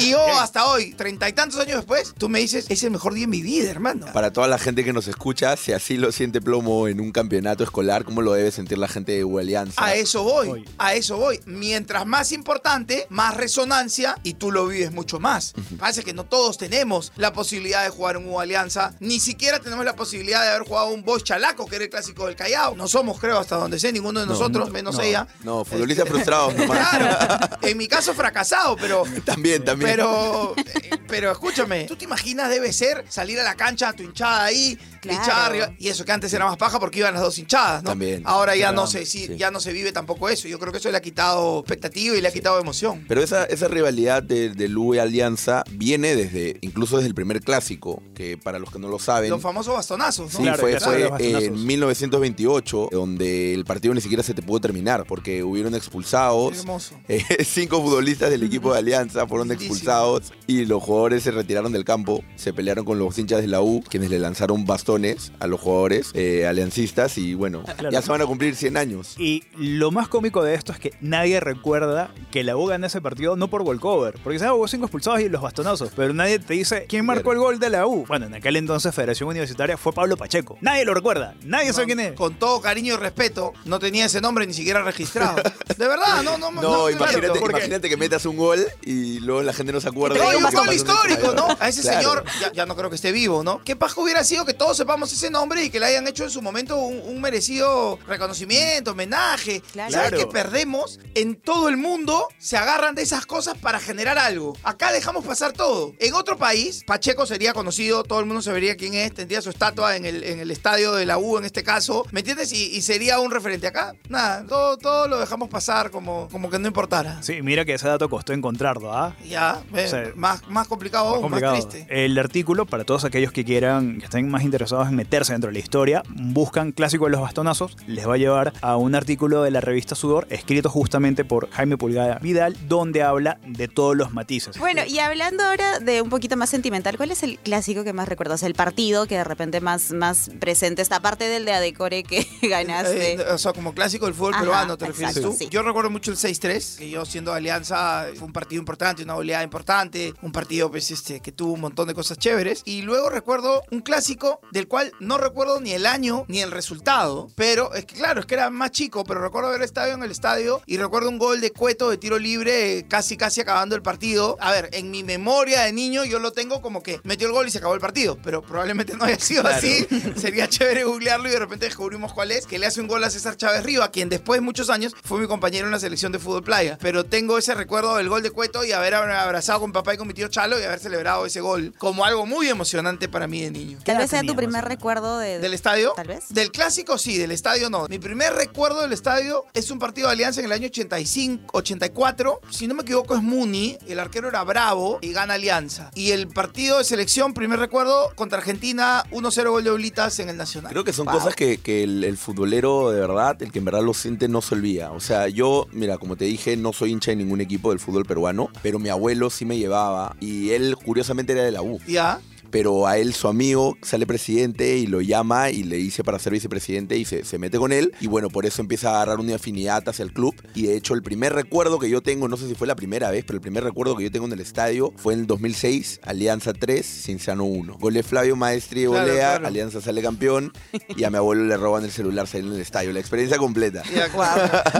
y 0.00 0.10
yo 0.10 0.20
hasta 0.40 0.66
hoy, 0.66 0.94
treinta 0.94 1.28
y 1.28 1.32
tantos 1.32 1.60
años 1.60 1.76
después, 1.76 2.14
tú 2.16 2.28
me 2.28 2.38
dices, 2.38 2.66
es 2.68 2.82
el 2.82 2.90
mejor 2.90 3.14
día 3.14 3.22
de 3.22 3.26
mi 3.28 3.42
vida, 3.42 3.70
hermano. 3.70 4.06
Para 4.12 4.32
toda 4.32 4.48
la 4.48 4.58
gente 4.58 4.84
que 4.84 4.92
nos 4.92 5.08
escucha, 5.08 5.56
si 5.56 5.72
así 5.72 5.96
lo 5.96 6.10
siente 6.12 6.40
Plomo 6.40 6.88
en 6.88 7.00
un 7.00 7.12
campeonato 7.12 7.64
escolar, 7.64 8.04
¿cómo 8.04 8.22
lo 8.22 8.32
debe 8.32 8.50
sentir 8.50 8.78
la 8.78 8.88
gente 8.88 9.12
de 9.12 9.24
U 9.24 9.38
Alianza? 9.38 9.84
A 9.84 9.94
eso 9.94 10.22
voy, 10.22 10.48
Voy. 10.48 10.68
a 10.78 10.94
eso 10.94 11.16
voy. 11.18 11.40
Mientras 11.46 12.06
más 12.06 12.32
importante, 12.32 13.06
más 13.10 13.36
resonancia 13.36 14.16
y 14.22 14.34
tú 14.34 14.50
lo 14.50 14.66
vives 14.66 14.92
mucho 14.92 15.20
más. 15.20 15.52
Parece 15.78 16.02
que 16.02 16.14
no 16.14 16.24
todos 16.24 16.56
tenemos 16.58 17.12
la 17.16 17.32
posibilidad 17.32 17.84
de 17.84 17.90
jugar 17.90 18.16
en 18.16 18.28
una 18.28 18.42
alianza, 18.42 18.94
ni 19.00 19.20
siquiera 19.20 19.58
tenemos 19.60 19.84
la 19.84 19.96
posibilidad 19.96 20.42
de 20.42 20.48
haber 20.48 20.59
jugado 20.64 20.88
un 20.88 21.02
Bosch 21.02 21.22
Chalaco, 21.24 21.66
que 21.66 21.76
era 21.76 21.84
el 21.84 21.90
clásico 21.90 22.26
del 22.26 22.36
Callao. 22.36 22.74
No 22.76 22.88
somos, 22.88 23.18
creo, 23.18 23.38
hasta 23.38 23.56
donde 23.56 23.78
sé, 23.78 23.92
ninguno 23.92 24.20
de 24.20 24.26
No, 24.26 24.32
nosotros, 24.32 24.66
no, 24.68 24.72
menos 24.72 24.96
no. 24.96 25.02
ella. 25.02 25.26
No, 25.44 25.64
futbolistas 25.64 26.08
frustrados 26.08 26.54
nomás. 26.56 26.78
Claro, 26.88 27.56
en 27.62 27.76
mi 27.78 27.86
caso 27.88 28.14
fracasado, 28.14 28.76
pero 28.76 29.04
También, 29.24 29.64
también. 29.64 29.90
pero, 29.90 30.54
eh, 30.56 30.90
pero 31.08 31.30
escúchame, 31.32 31.84
¿tú 31.84 31.96
te 31.96 32.04
imaginas 32.04 32.48
debe 32.50 32.72
ser 32.72 33.04
salir 33.08 33.38
a 33.40 33.42
la 33.44 33.54
cancha, 33.54 33.92
tu 33.92 34.02
hinchada 34.02 34.44
ahí, 34.44 34.78
Claro. 35.00 35.18
hinchada 35.18 35.46
arriba? 35.46 35.72
Y 35.78 35.88
eso 35.88 36.04
que 36.04 36.12
antes 36.12 36.32
era 36.32 36.44
más 36.44 36.56
paja 36.56 36.78
porque 36.78 36.98
iban 37.00 37.14
las 37.14 37.22
dos 37.22 37.38
hinchadas, 37.38 37.82
¿no? 37.82 37.90
También. 37.90 38.22
Ahora 38.26 38.54
ya 38.54 38.68
Claro. 38.68 38.76
no 38.82 38.86
sé, 38.86 39.06
sí, 39.06 39.26
Sí. 39.26 39.36
ya 39.36 39.50
no 39.50 39.60
se 39.60 39.72
vive 39.72 39.92
tampoco 39.92 40.28
eso. 40.28 40.46
Yo 40.48 40.58
creo 40.58 40.72
que 40.72 40.78
eso 40.78 40.90
le 40.90 40.96
ha 40.98 41.02
quitado 41.02 41.60
expectativa 41.60 42.16
y 42.16 42.20
le 42.20 42.28
ha 42.28 42.32
quitado 42.32 42.58
emoción. 42.60 43.04
Pero 43.08 43.22
esa, 43.22 43.44
esa 43.44 43.68
rivalidad 43.68 44.22
de, 44.22 44.50
de 44.50 44.68
Lu 44.68 44.94
y 44.94 44.98
Alianza 44.98 45.64
viene 45.70 46.14
desde, 46.16 46.58
incluso 46.60 46.96
desde 46.96 47.08
el 47.08 47.14
primer 47.14 47.40
clásico, 47.40 48.02
que 48.14 48.36
para 48.36 48.58
los 48.58 48.70
que 48.70 48.78
no 48.78 48.88
lo 48.88 48.98
saben, 48.98 49.30
Los 49.30 49.40
famosos 49.42 49.74
bastonazos, 49.74 50.34
¿no? 50.34 50.40
Sí, 50.40 50.49
Claro, 50.56 50.78
fue, 50.78 51.08
fue 51.18 51.44
en 51.46 51.66
1928, 51.66 52.88
donde 52.92 53.54
el 53.54 53.64
partido 53.64 53.94
ni 53.94 54.00
siquiera 54.00 54.22
se 54.22 54.34
te 54.34 54.42
pudo 54.42 54.60
terminar, 54.60 55.04
porque 55.06 55.42
hubieron 55.42 55.74
expulsados. 55.74 56.64
Eh, 57.08 57.44
cinco 57.44 57.80
futbolistas 57.82 58.30
del 58.30 58.42
equipo 58.42 58.72
de 58.72 58.78
Alianza 58.78 59.26
fueron 59.26 59.50
expulsados 59.50 60.32
y 60.46 60.64
los 60.64 60.82
jugadores 60.82 61.22
se 61.24 61.30
retiraron 61.30 61.72
del 61.72 61.84
campo, 61.84 62.22
se 62.36 62.52
pelearon 62.52 62.84
con 62.84 62.98
los 62.98 63.18
hinchas 63.18 63.40
de 63.40 63.48
la 63.48 63.60
U, 63.62 63.82
quienes 63.88 64.10
le 64.10 64.18
lanzaron 64.18 64.64
bastones 64.64 65.32
a 65.40 65.46
los 65.46 65.60
jugadores 65.60 66.10
eh, 66.14 66.46
aliancistas 66.46 67.18
y 67.18 67.34
bueno, 67.34 67.62
Claro. 67.64 67.90
ya 67.90 68.02
se 68.02 68.10
van 68.10 68.20
a 68.22 68.26
cumplir 68.26 68.54
100 68.54 68.76
años. 68.76 69.14
Y 69.18 69.42
lo 69.56 69.90
más 69.90 70.08
cómico 70.08 70.42
de 70.42 70.54
esto 70.54 70.72
es 70.72 70.78
que 70.78 70.92
nadie 71.00 71.40
recuerda 71.40 72.12
que 72.30 72.44
la 72.44 72.56
U 72.56 72.66
gana 72.66 72.86
ese 72.86 73.00
partido 73.00 73.34
no 73.36 73.48
por 73.48 73.62
walkover, 73.62 74.14
porque 74.22 74.38
se 74.38 74.48
hubo 74.50 74.68
cinco 74.68 74.86
expulsados 74.86 75.20
y 75.20 75.28
los 75.28 75.42
bastonazos, 75.42 75.90
pero 75.96 76.12
nadie 76.14 76.38
te 76.38 76.54
dice 76.54 76.86
quién 76.88 77.04
marcó 77.06 77.32
el 77.32 77.38
gol 77.38 77.58
de 77.58 77.70
la 77.70 77.86
U. 77.86 78.04
Bueno, 78.06 78.26
en 78.26 78.34
aquel 78.34 78.56
entonces 78.56 78.94
Federación 78.94 79.28
Universitaria 79.28 79.76
fue 79.76 79.92
Pablo 79.92 80.16
Pacheco. 80.16 80.29
Nadie 80.60 80.84
lo 80.84 80.94
recuerda, 80.94 81.34
nadie 81.44 81.72
sabe 81.72 81.86
quién 81.86 82.00
es. 82.00 82.12
Con 82.14 82.38
todo 82.38 82.60
cariño 82.60 82.94
y 82.94 82.96
respeto, 82.96 83.52
no 83.64 83.78
tenía 83.78 84.06
ese 84.06 84.20
nombre 84.20 84.46
ni 84.46 84.54
siquiera 84.54 84.82
registrado. 84.82 85.36
De 85.76 85.88
verdad, 85.88 86.22
no, 86.22 86.38
no, 86.38 86.50
No, 86.50 86.60
claro, 86.60 86.90
imagínate, 86.90 87.40
porque- 87.40 87.56
imagínate 87.58 87.88
que 87.88 87.96
metas 87.96 88.24
un 88.26 88.36
gol 88.36 88.66
y 88.82 89.20
luego 89.20 89.42
la 89.42 89.52
gente 89.52 89.72
no 89.72 89.80
se 89.80 89.88
acuerda. 89.88 90.16
Lo 90.16 90.38
un 90.38 90.44
gol 90.54 90.72
histórico, 90.72 91.32
¿no? 91.32 91.48
A 91.58 91.68
ese 91.68 91.82
Claro. 91.82 91.98
señor, 92.00 92.24
ya, 92.40 92.52
ya 92.52 92.66
no 92.66 92.76
creo 92.76 92.88
que 92.90 92.96
esté 92.96 93.12
vivo, 93.12 93.42
¿no? 93.42 93.62
¿Qué 93.64 93.76
paja 93.76 94.00
hubiera 94.00 94.22
sido 94.24 94.44
que 94.44 94.54
todos 94.54 94.76
sepamos 94.76 95.12
ese 95.12 95.30
nombre 95.30 95.64
y 95.64 95.70
que 95.70 95.80
le 95.80 95.86
hayan 95.86 96.06
hecho 96.06 96.24
en 96.24 96.30
su 96.30 96.40
momento 96.42 96.76
un, 96.76 97.00
un 97.00 97.20
merecido 97.20 97.98
reconocimiento, 98.06 98.92
homenaje? 98.92 99.60
Claro. 99.72 99.90
¿Sabes 99.92 100.10
Claro. 100.10 100.26
que 100.26 100.32
perdemos? 100.32 101.00
En 101.14 101.36
todo 101.36 101.68
el 101.68 101.76
mundo 101.76 102.28
se 102.38 102.56
agarran 102.56 102.94
de 102.94 103.02
esas 103.02 103.26
cosas 103.26 103.56
para 103.58 103.80
generar 103.80 104.18
algo. 104.18 104.56
Acá 104.62 104.92
dejamos 104.92 105.24
pasar 105.24 105.52
todo. 105.52 105.92
En 105.98 106.14
otro 106.14 106.36
país, 106.38 106.84
Pacheco 106.86 107.26
sería 107.26 107.52
conocido, 107.52 108.02
todo 108.04 108.20
el 108.20 108.26
mundo 108.26 108.42
sabría 108.42 108.76
quién 108.76 108.94
es, 108.94 109.12
tendría 109.14 109.42
su 109.42 109.50
estatua 109.50 109.96
en 109.96 110.04
el, 110.06 110.19
en 110.24 110.40
el 110.40 110.50
estadio 110.50 110.92
de 110.94 111.06
la 111.06 111.18
U 111.18 111.38
en 111.38 111.44
este 111.44 111.62
caso, 111.62 112.06
¿me 112.12 112.20
entiendes? 112.20 112.52
Y, 112.52 112.76
y 112.76 112.82
sería 112.82 113.20
un 113.20 113.30
referente. 113.30 113.66
Acá, 113.66 113.94
nada, 114.08 114.44
todo, 114.46 114.76
todo 114.76 115.08
lo 115.08 115.18
dejamos 115.18 115.48
pasar 115.48 115.90
como, 115.90 116.28
como 116.30 116.50
que 116.50 116.58
no 116.58 116.66
importara. 116.68 117.22
Sí, 117.22 117.42
mira 117.42 117.64
que 117.64 117.74
ese 117.74 117.88
dato 117.88 118.08
costó 118.08 118.32
encontrarlo, 118.32 118.92
¿ah? 118.92 119.14
Ya, 119.28 119.62
eh, 119.74 120.12
más, 120.16 120.46
más 120.48 120.66
complicado 120.68 121.04
Más 121.06 121.14
aún, 121.14 121.22
complicado. 121.22 121.56
más 121.56 121.68
triste. 121.68 121.86
El 122.04 122.18
artículo, 122.18 122.66
para 122.66 122.84
todos 122.84 123.04
aquellos 123.04 123.32
que 123.32 123.44
quieran, 123.44 123.98
que 123.98 124.04
estén 124.04 124.28
más 124.30 124.42
interesados 124.42 124.88
en 124.88 124.96
meterse 124.96 125.32
dentro 125.32 125.48
de 125.48 125.54
la 125.54 125.58
historia, 125.60 126.02
buscan 126.08 126.72
Clásico 126.72 127.04
de 127.06 127.12
los 127.12 127.20
Bastonazos, 127.20 127.76
les 127.86 128.08
va 128.08 128.14
a 128.14 128.18
llevar 128.18 128.52
a 128.60 128.76
un 128.76 128.94
artículo 128.94 129.42
de 129.42 129.50
la 129.50 129.60
revista 129.60 129.94
Sudor, 129.94 130.26
escrito 130.30 130.70
justamente 130.70 131.24
por 131.24 131.50
Jaime 131.50 131.76
Pulgada 131.76 132.18
Vidal, 132.20 132.56
donde 132.68 133.02
habla 133.02 133.38
de 133.46 133.68
todos 133.68 133.96
los 133.96 134.12
matices. 134.12 134.58
Bueno, 134.58 134.82
y 134.86 134.98
hablando 134.98 135.44
ahora 135.44 135.78
de 135.80 136.02
un 136.02 136.08
poquito 136.10 136.36
más 136.36 136.50
sentimental, 136.50 136.96
¿cuál 136.96 137.10
es 137.10 137.22
el 137.22 137.38
clásico 137.38 137.84
que 137.84 137.92
más 137.92 138.08
recuerdas? 138.08 138.42
El 138.42 138.54
partido 138.54 139.06
que 139.06 139.16
de 139.16 139.24
repente 139.24 139.60
más, 139.60 139.92
más 139.92 140.09
presente 140.38 140.82
está, 140.82 140.96
aparte 140.96 141.24
del 141.24 141.44
de 141.44 141.52
Adecore 141.52 142.02
que 142.02 142.26
ganaste. 142.42 143.14
Eh, 143.14 143.32
o 143.32 143.38
sea, 143.38 143.52
como 143.52 143.74
clásico 143.74 144.06
del 144.06 144.14
fútbol 144.14 144.34
Ajá, 144.34 144.42
peruano, 144.42 144.78
¿te 144.78 144.86
refieres 144.86 145.16
exacto, 145.16 145.32
tú? 145.32 145.44
sí. 145.44 145.48
Yo 145.50 145.62
recuerdo 145.62 145.90
mucho 145.90 146.10
el 146.10 146.16
6-3, 146.16 146.78
que 146.78 146.90
yo 146.90 147.04
siendo 147.04 147.30
de 147.32 147.38
Alianza 147.38 148.06
fue 148.16 148.26
un 148.26 148.32
partido 148.32 148.60
importante, 148.60 149.02
una 149.02 149.16
oleada 149.16 149.42
importante, 149.42 150.14
un 150.22 150.32
partido 150.32 150.70
pues, 150.70 150.90
este, 150.90 151.20
que 151.20 151.32
tuvo 151.32 151.52
un 151.54 151.60
montón 151.60 151.88
de 151.88 151.94
cosas 151.94 152.18
chéveres. 152.18 152.62
Y 152.64 152.82
luego 152.82 153.10
recuerdo 153.10 153.62
un 153.70 153.80
clásico 153.80 154.40
del 154.52 154.68
cual 154.68 154.92
no 155.00 155.18
recuerdo 155.18 155.60
ni 155.60 155.72
el 155.72 155.86
año 155.86 156.24
ni 156.28 156.40
el 156.40 156.50
resultado, 156.50 157.28
pero 157.34 157.74
es 157.74 157.84
que 157.84 157.94
claro, 157.96 158.20
es 158.20 158.26
que 158.26 158.34
era 158.34 158.50
más 158.50 158.70
chico, 158.70 159.04
pero 159.04 159.20
recuerdo 159.20 159.48
haber 159.48 159.62
estado 159.62 159.92
en 159.92 160.02
el 160.02 160.10
estadio 160.10 160.62
y 160.66 160.76
recuerdo 160.76 161.08
un 161.08 161.18
gol 161.18 161.40
de 161.40 161.50
Cueto 161.50 161.90
de 161.90 161.98
tiro 161.98 162.18
libre 162.18 162.78
eh, 162.78 162.86
casi 162.88 163.16
casi 163.16 163.40
acabando 163.40 163.74
el 163.74 163.82
partido. 163.82 164.36
A 164.40 164.50
ver, 164.52 164.70
en 164.72 164.90
mi 164.90 165.02
memoria 165.02 165.62
de 165.62 165.72
niño 165.72 166.04
yo 166.04 166.18
lo 166.18 166.32
tengo 166.32 166.60
como 166.60 166.82
que 166.82 167.00
metió 167.04 167.26
el 167.26 167.32
gol 167.32 167.48
y 167.48 167.50
se 167.50 167.58
acabó 167.58 167.74
el 167.74 167.80
partido, 167.80 168.18
pero 168.22 168.42
probablemente 168.42 168.96
no 168.96 169.04
haya 169.04 169.18
sido 169.18 169.46
así. 169.46 169.86
Sería 170.16 170.48
chévere 170.48 170.84
googlearlo 170.84 171.28
y 171.28 171.32
de 171.32 171.38
repente 171.38 171.66
descubrimos 171.66 172.12
cuál 172.12 172.32
es, 172.32 172.46
que 172.46 172.58
le 172.58 172.66
hace 172.66 172.80
un 172.80 172.88
gol 172.88 173.02
a 173.04 173.10
César 173.10 173.36
Chávez 173.36 173.62
Riva, 173.62 173.90
quien 173.90 174.08
después 174.08 174.38
de 174.38 174.42
muchos 174.42 174.70
años 174.70 174.94
fue 175.04 175.20
mi 175.20 175.26
compañero 175.26 175.66
en 175.66 175.72
la 175.72 175.80
selección 175.80 176.12
de 176.12 176.18
fútbol 176.18 176.42
playa. 176.42 176.78
Pero 176.80 177.04
tengo 177.04 177.38
ese 177.38 177.54
recuerdo 177.54 177.96
del 177.96 178.08
gol 178.08 178.22
de 178.22 178.30
Cueto 178.30 178.64
y 178.64 178.72
haber 178.72 178.94
abrazado 178.94 179.60
con 179.60 179.70
mi 179.70 179.74
papá 179.74 179.94
y 179.94 179.96
con 179.96 180.08
mi 180.08 180.14
tío 180.14 180.28
Chalo 180.28 180.58
y 180.58 180.62
haber 180.62 180.78
celebrado 180.78 181.26
ese 181.26 181.40
gol 181.40 181.74
como 181.78 182.04
algo 182.04 182.26
muy 182.26 182.48
emocionante 182.48 183.08
para 183.08 183.26
mí 183.26 183.42
de 183.42 183.50
niño. 183.50 183.78
Tal 183.84 183.98
vez 183.98 184.10
sea 184.10 184.22
tu 184.22 184.36
primer 184.36 184.64
recuerdo 184.64 185.18
de, 185.18 185.38
¿Del 185.38 185.54
estadio? 185.54 185.92
Tal 185.96 186.08
vez. 186.08 186.24
Del 186.30 186.50
clásico 186.50 186.98
sí, 186.98 187.18
del 187.18 187.30
estadio 187.32 187.70
no. 187.70 187.86
Mi 187.88 187.98
primer 187.98 188.32
recuerdo 188.34 188.82
del 188.82 188.92
estadio 188.92 189.44
es 189.54 189.70
un 189.70 189.78
partido 189.78 190.08
de 190.08 190.14
Alianza 190.14 190.40
en 190.40 190.46
el 190.46 190.52
año 190.52 190.66
85, 190.66 191.50
84. 191.52 192.40
Si 192.50 192.66
no 192.66 192.74
me 192.74 192.82
equivoco 192.82 193.14
es 193.14 193.22
Muni, 193.22 193.78
el 193.88 193.98
arquero 193.98 194.28
era 194.28 194.42
Bravo 194.44 194.98
y 195.00 195.12
gana 195.12 195.34
Alianza. 195.34 195.90
Y 195.94 196.10
el 196.12 196.28
partido 196.28 196.78
de 196.78 196.84
selección, 196.84 197.34
primer 197.34 197.58
recuerdo, 197.58 198.12
contra 198.14 198.38
Argentina, 198.38 199.04
1-0 199.10 199.50
gol 199.50 199.64
de 199.64 199.70
En 200.18 200.28
el 200.28 200.36
Nacional. 200.36 200.70
Creo 200.72 200.84
que 200.84 200.92
son 200.92 201.06
Wow. 201.06 201.14
cosas 201.18 201.34
que, 201.34 201.58
que 201.58 201.82
el, 201.82 202.04
el 202.04 202.16
futbolero 202.16 202.90
de 202.90 203.00
verdad, 203.00 203.40
el 203.42 203.52
que 203.52 203.58
en 203.58 203.64
verdad 203.64 203.82
lo 203.82 203.92
siente, 203.94 204.28
no 204.28 204.40
se 204.42 204.54
olvida. 204.54 204.92
O 204.92 205.00
sea, 205.00 205.28
yo, 205.28 205.66
mira, 205.72 205.98
como 205.98 206.16
te 206.16 206.24
dije, 206.24 206.56
no 206.56 206.72
soy 206.72 206.92
hincha 206.92 207.10
de 207.10 207.16
ningún 207.16 207.40
equipo 207.40 207.70
del 207.70 207.80
fútbol 207.80 208.04
peruano, 208.04 208.48
pero 208.62 208.78
mi 208.78 208.88
abuelo 208.88 209.30
sí 209.30 209.44
me 209.44 209.58
llevaba 209.58 210.16
y 210.20 210.50
él 210.50 210.76
curiosamente 210.76 211.32
era 211.32 211.42
de 211.42 211.52
la 211.52 211.62
U. 211.62 211.78
Ya. 211.86 212.20
Pero 212.50 212.86
a 212.86 212.98
él 212.98 213.14
su 213.14 213.28
amigo 213.28 213.76
sale 213.82 214.06
presidente 214.06 214.76
y 214.78 214.86
lo 214.86 215.00
llama 215.00 215.50
y 215.50 215.62
le 215.62 215.76
dice 215.76 216.04
para 216.04 216.18
ser 216.18 216.32
vicepresidente 216.32 216.96
y 216.96 217.04
se, 217.04 217.24
se 217.24 217.38
mete 217.38 217.58
con 217.58 217.72
él. 217.72 217.92
Y 218.00 218.06
bueno, 218.06 218.28
por 218.28 218.46
eso 218.46 218.60
empieza 218.62 218.90
a 218.90 218.96
agarrar 218.96 219.20
una 219.20 219.36
afinidad 219.36 219.88
hacia 219.88 220.02
el 220.02 220.12
club. 220.12 220.34
Y 220.54 220.62
de 220.66 220.76
hecho 220.76 220.94
el 220.94 221.02
primer 221.02 221.32
recuerdo 221.32 221.78
que 221.78 221.88
yo 221.88 222.02
tengo, 222.02 222.28
no 222.28 222.36
sé 222.36 222.48
si 222.48 222.54
fue 222.54 222.66
la 222.66 222.76
primera 222.76 223.10
vez, 223.10 223.24
pero 223.24 223.36
el 223.36 223.40
primer 223.40 223.64
recuerdo 223.64 223.96
que 223.96 224.04
yo 224.04 224.10
tengo 224.10 224.26
en 224.26 224.32
el 224.32 224.40
estadio 224.40 224.92
fue 224.96 225.14
en 225.14 225.20
el 225.20 225.26
2006, 225.26 226.00
Alianza 226.04 226.52
3, 226.52 226.84
Cinciano 226.84 227.44
1. 227.44 227.76
Gol 227.78 227.94
de 227.94 228.02
Flavio 228.02 228.36
Maestri 228.36 228.82
de 228.82 228.88
Claro. 228.90 229.46
Alianza 229.46 229.80
sale 229.80 230.02
campeón 230.02 230.52
y 230.96 231.04
a 231.04 231.10
mi 231.10 231.16
abuelo 231.16 231.44
le 231.44 231.56
roban 231.56 231.84
el 231.84 231.90
celular 231.90 232.26
saliendo 232.26 232.52
del 232.54 232.62
estadio. 232.62 232.92
La 232.92 233.00
experiencia 233.00 233.38
completa. 233.38 233.82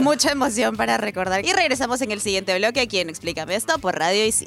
Mucha 0.02 0.32
emoción 0.32 0.76
para 0.76 0.96
recordar. 0.96 1.44
Y 1.44 1.52
regresamos 1.52 2.00
en 2.02 2.10
el 2.10 2.20
siguiente 2.20 2.56
bloque 2.58 2.80
aquí 2.80 2.98
en 2.98 3.10
Explícame 3.10 3.54
esto 3.54 3.78
por 3.78 3.96
Radio 3.98 4.24
y 4.26 4.32
sí. 4.32 4.46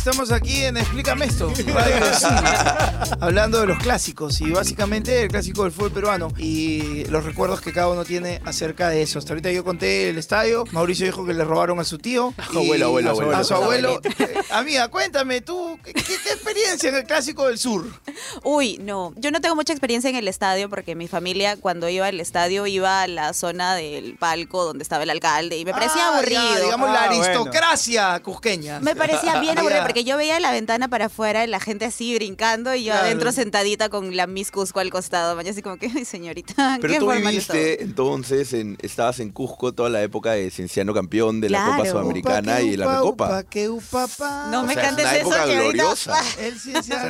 Estamos 0.00 0.32
aquí 0.32 0.64
en 0.64 0.78
Explícame 0.78 1.26
esto, 1.26 1.52
Radio 1.74 1.94
hablando 3.20 3.60
de 3.60 3.66
los 3.66 3.78
clásicos 3.78 4.40
y 4.40 4.50
básicamente 4.50 5.22
el 5.24 5.28
clásico 5.28 5.64
del 5.64 5.72
fútbol 5.72 5.92
peruano 5.92 6.28
y 6.38 7.04
los 7.10 7.22
recuerdos 7.22 7.60
que 7.60 7.70
cada 7.74 7.88
uno 7.88 8.06
tiene 8.06 8.40
acerca 8.46 8.88
de 8.88 9.02
eso. 9.02 9.18
Hasta 9.18 9.34
ahorita 9.34 9.50
yo 9.52 9.62
conté 9.62 10.08
el 10.08 10.16
estadio, 10.16 10.64
Mauricio 10.72 11.04
dijo 11.04 11.26
que 11.26 11.34
le 11.34 11.44
robaron 11.44 11.80
a 11.80 11.84
su 11.84 11.98
tío. 11.98 12.32
y- 12.50 12.56
Abuelo, 12.56 12.86
abuelo, 12.86 13.08
a 13.10 13.12
abuelo. 13.12 13.36
A 13.36 13.44
su 13.44 13.54
abuelo. 13.54 14.00
Eh, 14.02 14.34
Amiga, 14.50 14.88
cuéntame 14.88 15.42
tú, 15.42 15.78
¿qué, 15.84 15.92
qué- 15.92 16.02
qué 16.02 16.30
experiencia 16.32 16.88
en 16.88 16.94
el 16.94 17.04
clásico 17.04 17.46
del 17.46 17.58
sur? 17.58 17.84
Uy, 18.42 18.78
no, 18.82 19.12
yo 19.16 19.30
no 19.30 19.42
tengo 19.42 19.54
mucha 19.54 19.74
experiencia 19.74 20.08
en 20.08 20.16
el 20.16 20.28
estadio 20.28 20.70
porque 20.70 20.94
mi 20.94 21.08
familia 21.08 21.58
cuando 21.58 21.90
iba 21.90 22.06
al 22.06 22.18
estadio 22.20 22.66
iba 22.66 23.02
a 23.02 23.06
la 23.06 23.34
zona 23.34 23.74
del 23.74 24.16
palco 24.18 24.64
donde 24.64 24.82
estaba 24.82 25.02
el 25.02 25.10
alcalde 25.10 25.58
y 25.58 25.64
me 25.66 25.72
parecía 25.72 26.08
Ah, 26.08 26.22
ya, 26.26 26.40
aburrido. 26.40 26.64
digamos 26.64 26.90
la 26.90 27.04
Ah, 27.04 27.06
bueno. 27.08 27.22
aristocracia 27.24 28.18
cusqueña. 28.20 28.80
Me 28.80 28.96
parecía 28.96 29.38
bien 29.40 29.58
aburrido. 29.58 29.89
Porque 29.90 30.04
yo 30.04 30.16
veía 30.16 30.38
la 30.40 30.50
ventana 30.52 30.88
para 30.88 31.06
afuera, 31.06 31.46
la 31.46 31.60
gente 31.60 31.84
así 31.84 32.14
brincando 32.14 32.74
y 32.74 32.84
yo 32.84 32.92
Claro. 32.92 33.06
adentro 33.06 33.32
sentadita 33.32 33.88
con 33.88 34.16
la 34.16 34.26
Miss 34.26 34.50
Cusco 34.50 34.80
al 34.80 34.90
costado. 34.90 35.34
Mañana 35.36 35.52
así 35.52 35.62
como 35.62 35.76
que, 35.78 35.90
ay 35.94 36.04
señorita, 36.04 36.78
Pero 36.80 36.92
qué 36.94 36.98
tú 37.00 37.10
es 37.12 37.18
todo". 37.20 37.28
viviste 37.30 37.82
entonces, 37.82 38.52
en, 38.52 38.76
estabas 38.82 39.20
en 39.20 39.30
Cusco 39.30 39.72
toda 39.72 39.88
la 39.90 40.02
época 40.02 40.32
de 40.32 40.50
Cienciano 40.50 40.94
campeón 40.94 41.40
de 41.40 41.50
la 41.50 41.64
Copa. 41.66 41.86
Sudamericana 41.88 42.52
Upa, 42.54 42.62
y 42.62 42.76
la 42.76 42.86
upa, 42.86 42.94
Recopa. 42.96 43.24
upa, 43.26 43.42
que 43.44 43.68
upa, 43.68 44.06
pa. 44.18 44.48
No 44.50 44.60
O 44.60 44.66
me 44.66 44.74
sea, 44.74 44.82
es 44.82 44.88
cantes 44.88 45.04
una 45.04 45.16
eso 45.16 45.20
época 45.20 45.44
que 45.44 45.56
ahorita- 45.56 45.72
gloriosa. 45.82 46.20
El 46.40 46.54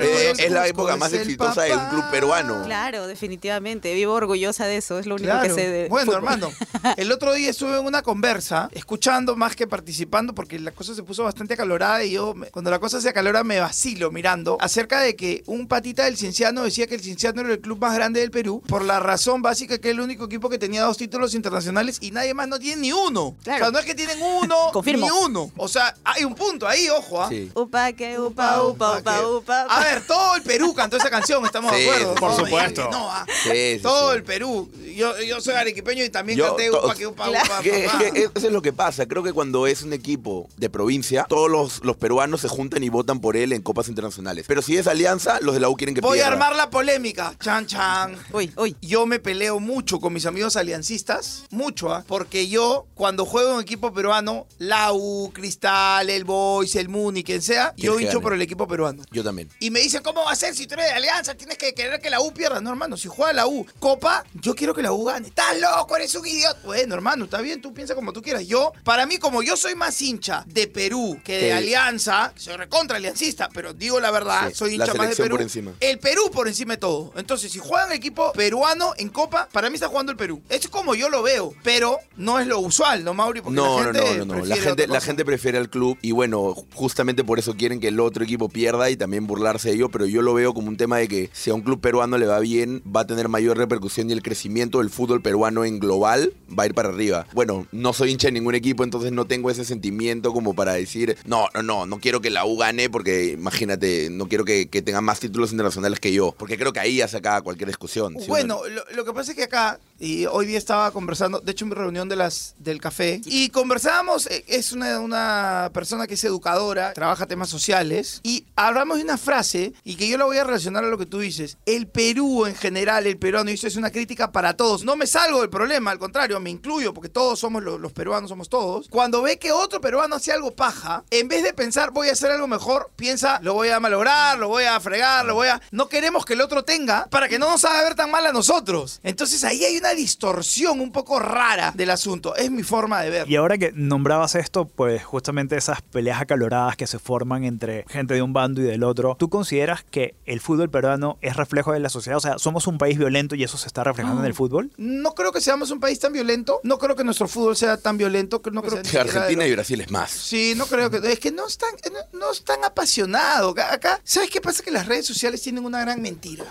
Eh, 0.03 0.33
es 0.39 0.51
la 0.51 0.67
época 0.67 0.97
más 0.97 1.13
es 1.13 1.21
exitosa 1.23 1.63
del 1.63 1.79
club 1.91 2.05
peruano. 2.11 2.63
Claro, 2.65 3.07
definitivamente. 3.07 3.93
Vivo 3.95 4.15
orgullosa 4.15 4.67
de 4.67 4.77
eso, 4.77 4.99
es 4.99 5.07
lo 5.07 5.15
único 5.17 5.31
Claro. 5.31 5.55
que 5.55 5.61
sé 5.61 5.69
de 5.69 5.89
bueno, 5.89 6.07
fútbol. 6.13 6.17
hermano, 6.25 6.51
el 6.97 7.13
otro 7.13 7.33
día 7.35 7.51
estuve 7.51 7.79
en 7.79 7.85
una 7.85 8.03
conversa, 8.03 8.69
escuchando 8.73 9.37
más 9.37 9.55
que 9.57 9.67
participando, 9.67 10.35
porque 10.35 10.59
la 10.59 10.71
cosa 10.73 10.95
se 10.95 11.03
puso 11.03 11.25
bastante 11.25 11.55
acalorada 11.55 12.05
y 12.05 12.13
yo, 12.13 12.35
me- 12.35 12.49
cuando 12.71 12.77
la 12.77 12.79
cosa 12.79 13.01
se 13.01 13.09
acalora, 13.09 13.43
me 13.43 13.59
vacilo 13.59 14.11
mirando, 14.13 14.57
acerca 14.61 15.01
de 15.01 15.17
que 15.17 15.43
un 15.47 15.67
patita 15.67 16.05
del 16.05 16.17
Cienciano 16.17 16.63
decía 16.63 16.87
que 16.87 16.95
el 16.95 17.01
Cienciano 17.01 17.41
era 17.41 17.53
el 17.53 17.61
club 17.61 17.79
más 17.81 17.95
grande 17.95 18.21
del 18.21 18.31
Perú, 18.31 18.63
por 18.69 18.85
la 18.85 19.01
razón 19.01 19.43
básica 19.43 19.79
que 19.79 19.89
es 19.89 19.95
el 19.95 20.01
único 20.01 20.27
equipo 20.27 20.49
que 20.49 20.59
tenía 20.59 20.83
dos 20.85 20.97
títulos 20.97 21.35
internacionales 21.35 21.99
y 22.01 22.13
nadie 22.13 22.33
más 22.35 22.47
no 22.47 22.59
tiene 22.61 22.83
ni 22.83 22.93
uno. 22.93 23.37
Claro. 23.43 23.59
O 23.65 23.65
sea, 23.67 23.73
no 23.73 23.79
es 23.81 23.85
que 23.85 23.95
tienen 23.97 24.19
uno, 24.23 24.57
Confirmo. 24.73 25.07
ni 25.07 25.11
uno. 25.27 25.51
O 25.57 25.67
sea, 25.69 25.95
hay 26.05 26.25
un 26.25 26.35
punto 26.35 26.69
ahí, 26.69 26.89
ojo, 26.91 27.23
¿ah? 27.23 27.29
Sí. 27.29 27.51
Upa, 27.55 27.93
que 27.93 28.19
upa, 28.21 28.63
upa, 28.63 28.99
upa, 28.99 29.27
upa. 29.27 29.63
A 29.63 29.81
ver, 29.81 30.07
todo 30.07 30.37
el 30.37 30.43
Perú 30.43 30.73
cantó 30.75 30.97
esa 30.97 31.11
canción, 31.11 31.45
estamos 31.45 31.75
Sí, 31.75 31.83
de 31.83 31.91
acuerdo. 31.91 32.15
por 32.15 32.31
No, 32.31 32.37
supuesto. 32.39 32.87
y- 32.89 32.93
No, 32.93 33.11
ah. 33.11 33.27
Sí, 33.43 33.51
sí, 33.77 33.81
todo 33.83 34.11
sí. 34.13 34.17
el 34.19 34.23
Perú. 34.23 34.71
Yo, 34.95 35.21
yo 35.23 35.41
soy 35.41 35.55
arequipeño 35.55 36.05
y 36.05 36.11
también 36.11 36.39
Yo 36.39 36.49
canté 36.49 36.71
upa, 36.71 36.95
que 36.95 37.07
upa, 37.07 37.25
Claro. 37.29 37.45
upa, 37.47 37.63
Que- 37.63 37.85
papá. 37.91 37.99
que 38.13 38.21
eso 38.35 38.47
es 38.47 38.53
lo 38.53 38.63
que 38.63 38.73
pasa. 38.73 39.07
Creo 39.07 39.23
que 39.23 39.33
cuando 39.33 39.67
es 39.67 39.83
un 39.83 39.93
equipo 39.93 40.49
de 40.57 40.69
provincia, 40.71 41.27
todos 41.29 41.51
los, 41.51 41.85
los 41.85 41.97
peruanos 41.97 42.41
se 42.43 42.49
juntan 42.49 42.60
y 42.81 42.89
votan 42.89 43.21
por 43.21 43.37
él 43.37 43.53
en 43.53 43.63
copas 43.63 43.89
internacionales. 43.89 44.45
Pero 44.49 44.61
si 44.63 44.77
es 44.77 44.87
alianza, 44.87 45.39
los 45.41 45.55
de 45.55 45.61
la 45.61 45.69
U 45.69 45.77
quieren 45.77 45.95
que 45.95 46.01
Voy 46.01 46.21
a 46.21 46.27
armar 46.29 46.55
la 46.57 46.71
polémica. 46.71 47.35
Chan, 47.41 47.67
chan. 47.67 48.17
Uy, 48.33 48.53
uy. 48.57 48.77
Yo 48.83 49.07
me 49.07 49.19
peleo 49.19 49.61
mucho 49.61 49.99
con 50.01 50.13
mis 50.13 50.27
amigos 50.27 50.57
aliancistas, 50.57 51.45
mucho, 51.51 51.93
¿ah? 51.93 52.05
porque 52.07 52.49
yo 52.49 52.87
cuando 52.95 53.25
juego 53.25 53.51
en 53.51 53.55
un 53.57 53.63
equipo 53.63 53.93
peruano, 53.93 54.47
la 54.59 54.93
U, 54.93 55.31
Cristal, 55.33 56.11
el 56.11 56.25
Boys, 56.25 56.75
el 56.77 56.89
Muni, 56.89 57.23
quien 57.25 57.43
sea, 57.43 57.73
¿Quién 57.77 57.87
yo 57.87 57.97
que 57.97 58.03
hincho 58.03 58.13
gane? 58.19 58.23
por 58.23 58.33
el 58.35 58.43
equipo 58.43 58.67
peruano. 58.69 59.03
Yo 59.11 59.23
también. 59.25 59.49
Y 59.61 59.71
me 59.71 59.81
dicen, 59.81 60.03
¿cómo 60.03 60.25
va 60.25 60.33
a 60.33 60.37
ser 60.37 60.55
si 60.55 60.67
tú 60.67 60.75
eres 60.75 60.87
de 60.87 60.93
Alianza? 60.93 61.35
Tienes 61.35 61.59
que 61.59 61.75
querer 61.75 62.01
que 62.01 62.11
la 62.11 62.21
U 62.21 62.33
pierda. 62.33 62.61
No, 62.61 62.71
hermano, 62.71 62.97
si 62.97 63.09
juega 63.09 63.33
la 63.33 63.47
U 63.47 63.67
Copa, 63.79 64.25
yo 64.35 64.55
quiero 64.55 64.75
que 64.75 64.83
la 64.83 64.93
U 64.93 65.05
gane. 65.05 65.29
¡Estás 65.29 65.59
loco! 65.61 65.97
¡Eres 65.97 66.15
un 66.15 66.27
idiota! 66.27 66.59
Bueno, 66.65 66.95
hermano, 66.95 67.25
está 67.25 67.41
bien, 67.41 67.61
tú 67.61 67.73
piensa 67.75 67.95
como 67.95 68.13
tú 68.13 68.23
quieras. 68.23 68.47
Yo, 68.47 68.73
para 68.85 69.07
mí, 69.07 69.19
como 69.19 69.43
yo 69.43 69.57
soy 69.57 69.75
más 69.75 70.01
hincha 70.01 70.45
de 70.47 70.67
Perú 70.67 71.19
que 71.25 71.37
de 71.39 71.51
Sí. 71.51 71.51
Alianza, 71.51 72.33
soy 72.51 72.59
recontra 72.59 72.97
aliancista, 72.97 73.49
pero 73.53 73.73
digo 73.73 74.01
la 74.01 74.11
verdad, 74.11 74.49
Sí, 74.49 74.55
soy 74.55 74.75
hincha 74.75 74.95
más 74.95 75.11
de 75.11 75.17
Perú. 75.17 75.37
por 75.37 75.43
encima. 75.43 75.73
El 75.81 75.99
Perú 75.99 76.31
por 76.33 76.49
encima 76.49 76.75
de 76.75 76.79
todo. 76.79 77.13
Entonces, 77.17 77.53
si 77.53 77.59
juegan 77.59 77.93
equipo 77.93 78.33
peruano 78.33 78.93
en 78.99 79.09
Copa, 79.09 79.49
para 79.53 79.69
mí 79.71 79.75
está 79.75 79.89
jugando 79.89 80.13
el 80.13 80.19
Perú. 80.19 80.43
Es 80.49 80.67
como 80.69 80.95
yo 80.95 81.09
lo 81.09 81.23
veo, 81.23 81.55
pero 81.63 81.99
no 82.17 82.39
es 82.41 82.47
lo 82.47 82.59
usual, 82.61 83.05
¿no, 83.05 83.15
Mauri? 83.15 83.41
Porque 83.41 83.57
No, 83.57 83.79
la 83.81 83.93
no, 83.93 83.99
gente 84.01 84.19
no, 84.19 84.25
no, 84.25 84.37
no. 84.37 84.45
La 84.47 84.57
gente, 84.57 84.87
la 84.87 85.01
gente 85.01 85.25
prefiere 85.25 85.59
al 85.59 85.71
club 85.71 85.99
y 86.03 86.13
bueno, 86.13 86.55
justamente 86.75 87.25
por 87.25 87.39
eso 87.39 87.55
quieren 87.57 87.81
que 87.81 87.89
el 87.89 88.01
otro 88.01 88.25
equipo 88.25 88.49
pierda 88.49 88.91
y 88.91 88.97
también 88.97 89.27
burlarse 89.27 89.69
de 89.69 89.75
ello, 89.77 89.89
pero 89.91 90.07
yo 90.07 90.23
lo 90.23 90.35
veo 90.35 90.53
como 90.55 90.69
un 90.69 90.77
tema 90.77 90.99
de 90.99 91.09
que 91.09 91.31
si 91.33 91.51
a 91.51 91.55
un 91.55 91.63
club 91.63 91.81
peruano 91.81 92.19
le 92.19 92.27
va 92.27 92.39
bien, 92.41 92.83
va 92.85 93.03
a 93.03 93.07
tener 93.07 93.29
mayor 93.29 93.57
repercusión 93.59 94.11
y 94.11 94.13
el 94.13 94.23
crecimiento 94.23 94.79
del 94.79 94.91
fútbol 94.91 95.23
peruano 95.23 95.65
en 95.65 95.79
global 95.79 96.33
va 96.57 96.65
a 96.65 96.67
ir 96.67 96.75
para 96.75 96.89
arriba. 96.89 97.27
Bueno, 97.33 97.67
no 97.73 97.93
soy 97.93 98.11
hincha 98.11 98.29
de 98.29 98.33
ningún 98.33 98.55
equipo, 98.55 98.85
entonces 98.85 99.13
no 99.13 99.27
tengo 99.27 99.51
ese 99.51 99.65
sentimiento 99.65 100.33
como 100.33 100.55
para 100.55 100.73
decir, 100.75 101.17
no, 101.25 101.49
no, 101.55 101.63
no, 101.63 101.87
no 101.87 101.99
quiero 102.01 102.21
que 102.21 102.31
la 102.31 102.40
U 102.45 102.57
gane 102.57 102.91
porque 102.91 103.27
imagínate, 103.33 104.09
no 104.11 104.27
quiero 104.27 104.45
que, 104.45 104.69
que 104.69 104.83
tenga 104.83 105.01
más 105.01 105.21
títulos 105.21 105.53
internacionales 105.53 106.01
que 106.01 106.13
yo, 106.13 106.35
porque 106.39 106.59
creo 106.59 106.73
que 106.73 106.81
ahí 106.81 106.97
ya 106.97 107.09
se 107.09 107.19
cualquier 107.43 107.69
discusión. 107.69 108.17
Bueno, 108.29 108.61
lo 108.95 109.05
que 109.05 109.13
pasa 109.13 109.33
es 109.33 109.37
que 109.37 109.45
acá, 109.45 109.79
y 110.01 110.27
hoy 110.27 110.47
día 110.47 110.59
estaba 110.59 110.91
conversando, 110.91 111.39
de 111.41 111.53
hecho 111.53 111.65
en 111.65 111.69
mi 111.69 111.75
reunión 111.75 112.09
de 112.09 112.17
las, 112.17 112.55
del 112.59 112.81
café, 112.81 113.21
y 113.27 113.51
conversábamos, 113.51 114.27
eh, 114.27 114.45
es 114.49 114.73
una, 114.73 114.99
una 114.99 115.71
persona 115.73 116.07
que 116.07 116.15
es 116.15 116.25
educadora, 116.25 116.93
trabaja 116.95 117.27
temas 117.27 117.51
sociales, 117.51 118.21
y 118.25 118.47
hablamos 118.57 118.97
de 118.97 119.05
una 119.05 119.19
frase, 119.19 119.75
y 119.85 119.97
que 119.97 120.09
yo 120.09 120.19
la 120.19 120.25
voy 120.25 120.39
a 120.39 120.45
relacionar 120.45 120.85
a 120.85 120.89
lo 120.89 120.99
que 120.99 121.07
tú 121.07 121.19
dices, 121.19 121.59
el 121.67 121.87
Perú 121.87 122.47
en 122.47 122.57
general, 122.57 123.07
el 123.07 123.19
peruano, 123.19 123.51
y 123.51 123.55
esto 123.55 123.67
es 123.67 123.77
una 123.77 123.91
crítica 123.91 124.33
para 124.33 124.57
todos, 124.57 124.85
no 124.85 124.97
me 124.97 125.07
salgo 125.07 125.41
del 125.41 125.51
problema, 125.51 125.91
al 125.91 125.99
contrario, 125.99 126.41
me 126.41 126.51
incluyo, 126.51 126.95
porque 126.95 127.11
todos 127.11 127.39
somos 127.39 127.63
los, 127.63 127.79
los 127.79 127.93
peruanos, 127.93 128.31
somos 128.31 128.49
todos, 128.49 128.89
cuando 128.89 129.23
ve 129.23 129.39
que 129.39 129.53
otro 129.53 129.81
peruano 129.81 130.17
hace 130.17 130.33
algo 130.33 130.51
paja, 130.51 131.05
en 131.11 131.29
vez 131.29 131.45
de 131.45 131.53
pensar 131.53 131.91
voy 131.91 132.09
a 132.09 132.13
hacer 132.13 132.31
algo 132.31 132.47
mejor, 132.47 132.91
piensa 132.97 133.39
lo 133.43 133.55
voy 133.55 133.69
a 133.69 133.81
malograr, 133.81 134.39
lo 134.39 134.49
voy 134.49 134.65
a 134.65 134.79
fregar, 134.81 135.25
lo 135.25 135.35
voy 135.35 135.49
a... 135.49 135.61
No 135.71 135.89
queremos 135.89 136.25
que 136.25 136.35
el 136.35 136.41
otro 136.41 136.65
tenga 136.65 137.07
para 137.11 137.29
que 137.29 137.39
no 137.39 137.51
nos 137.51 137.65
haga 137.65 137.83
ver 137.83 137.95
tan 137.95 138.11
mal 138.11 138.27
a 138.27 138.33
nosotros. 138.33 139.01
Entonces 139.03 139.45
ahí 139.45 139.65
hay 139.65 139.77
una 139.77 139.90
distorsión 139.95 140.81
un 140.81 140.93
poco 140.93 141.19
rara 141.19 141.73
del 141.75 141.91
asunto. 141.91 142.35
Es 142.37 142.51
mi 142.51 142.63
forma 142.63 143.03
de 143.03 143.11
ver. 143.11 143.31
Y 143.31 143.37
ahora 143.37 143.59
que 143.59 143.73
nombrabas 143.75 144.35
esto, 144.35 144.67
pues 144.67 145.05
justamente 145.05 145.57
esas 145.57 145.83
peleas 145.83 146.21
acaloradas 146.21 146.77
que 146.77 146.87
se 146.87 146.99
forman 146.99 147.45
entre 147.45 147.85
gente 147.89 148.15
de 148.15 148.23
un 148.23 148.33
bando 148.33 148.61
y 148.61 148.65
del 148.65 148.83
otro, 148.85 149.17
¿tú 149.19 149.29
consideras 149.29 149.85
que 149.85 150.15
el 150.27 150.41
fútbol 150.41 150.71
peruano 150.71 151.19
es 151.21 151.37
reflejo 151.37 151.73
de 151.73 151.81
la 151.81 151.89
sociedad? 151.89 152.17
O 152.17 152.21
sea, 152.21 152.39
somos 152.39 152.67
un 152.67 152.79
país 152.79 152.99
violento 152.99 153.35
y 153.35 153.45
eso 153.45 153.59
se 153.59 153.67
está 153.67 153.85
reflejando 153.85 154.21
en 154.21 154.27
el 154.27 154.35
fútbol. 154.35 154.71
No 154.77 155.15
creo 155.15 155.33
que 155.33 155.41
seamos 155.41 155.71
un 155.71 155.81
país 155.81 155.99
tan 155.99 156.13
violento. 156.13 156.61
No 156.63 156.79
creo 156.79 156.97
que 156.97 157.05
nuestro 157.05 157.29
fútbol 157.29 157.57
sea 157.57 157.77
tan 157.77 157.97
violento. 157.97 158.43
que 158.43 158.51
No 158.51 158.63
creo 158.63 158.83
que 158.83 158.89
sea 158.89 159.03
Argentina 159.03 159.47
y 159.47 159.53
Brasil 159.53 159.81
es 159.81 159.91
más. 159.91 160.11
Sí, 160.11 160.55
no 160.57 160.67
creo 160.67 160.91
que. 160.91 160.99
Es 161.11 161.19
que 161.19 161.31
no 161.31 161.47
están, 161.47 161.71
no, 161.93 162.19
no 162.19 162.33
están 162.33 162.65
apasionados. 162.65 163.57
Acá, 163.59 164.01
¿sabes 164.05 164.31
qué 164.31 164.41
pasa? 164.41 164.63
Que 164.63 164.71
las 164.71 164.87
redes 164.87 165.07
sociales 165.07 165.43
tienen 165.43 165.65
una 165.65 165.81
gran 165.81 166.01
mentira. 166.03 166.45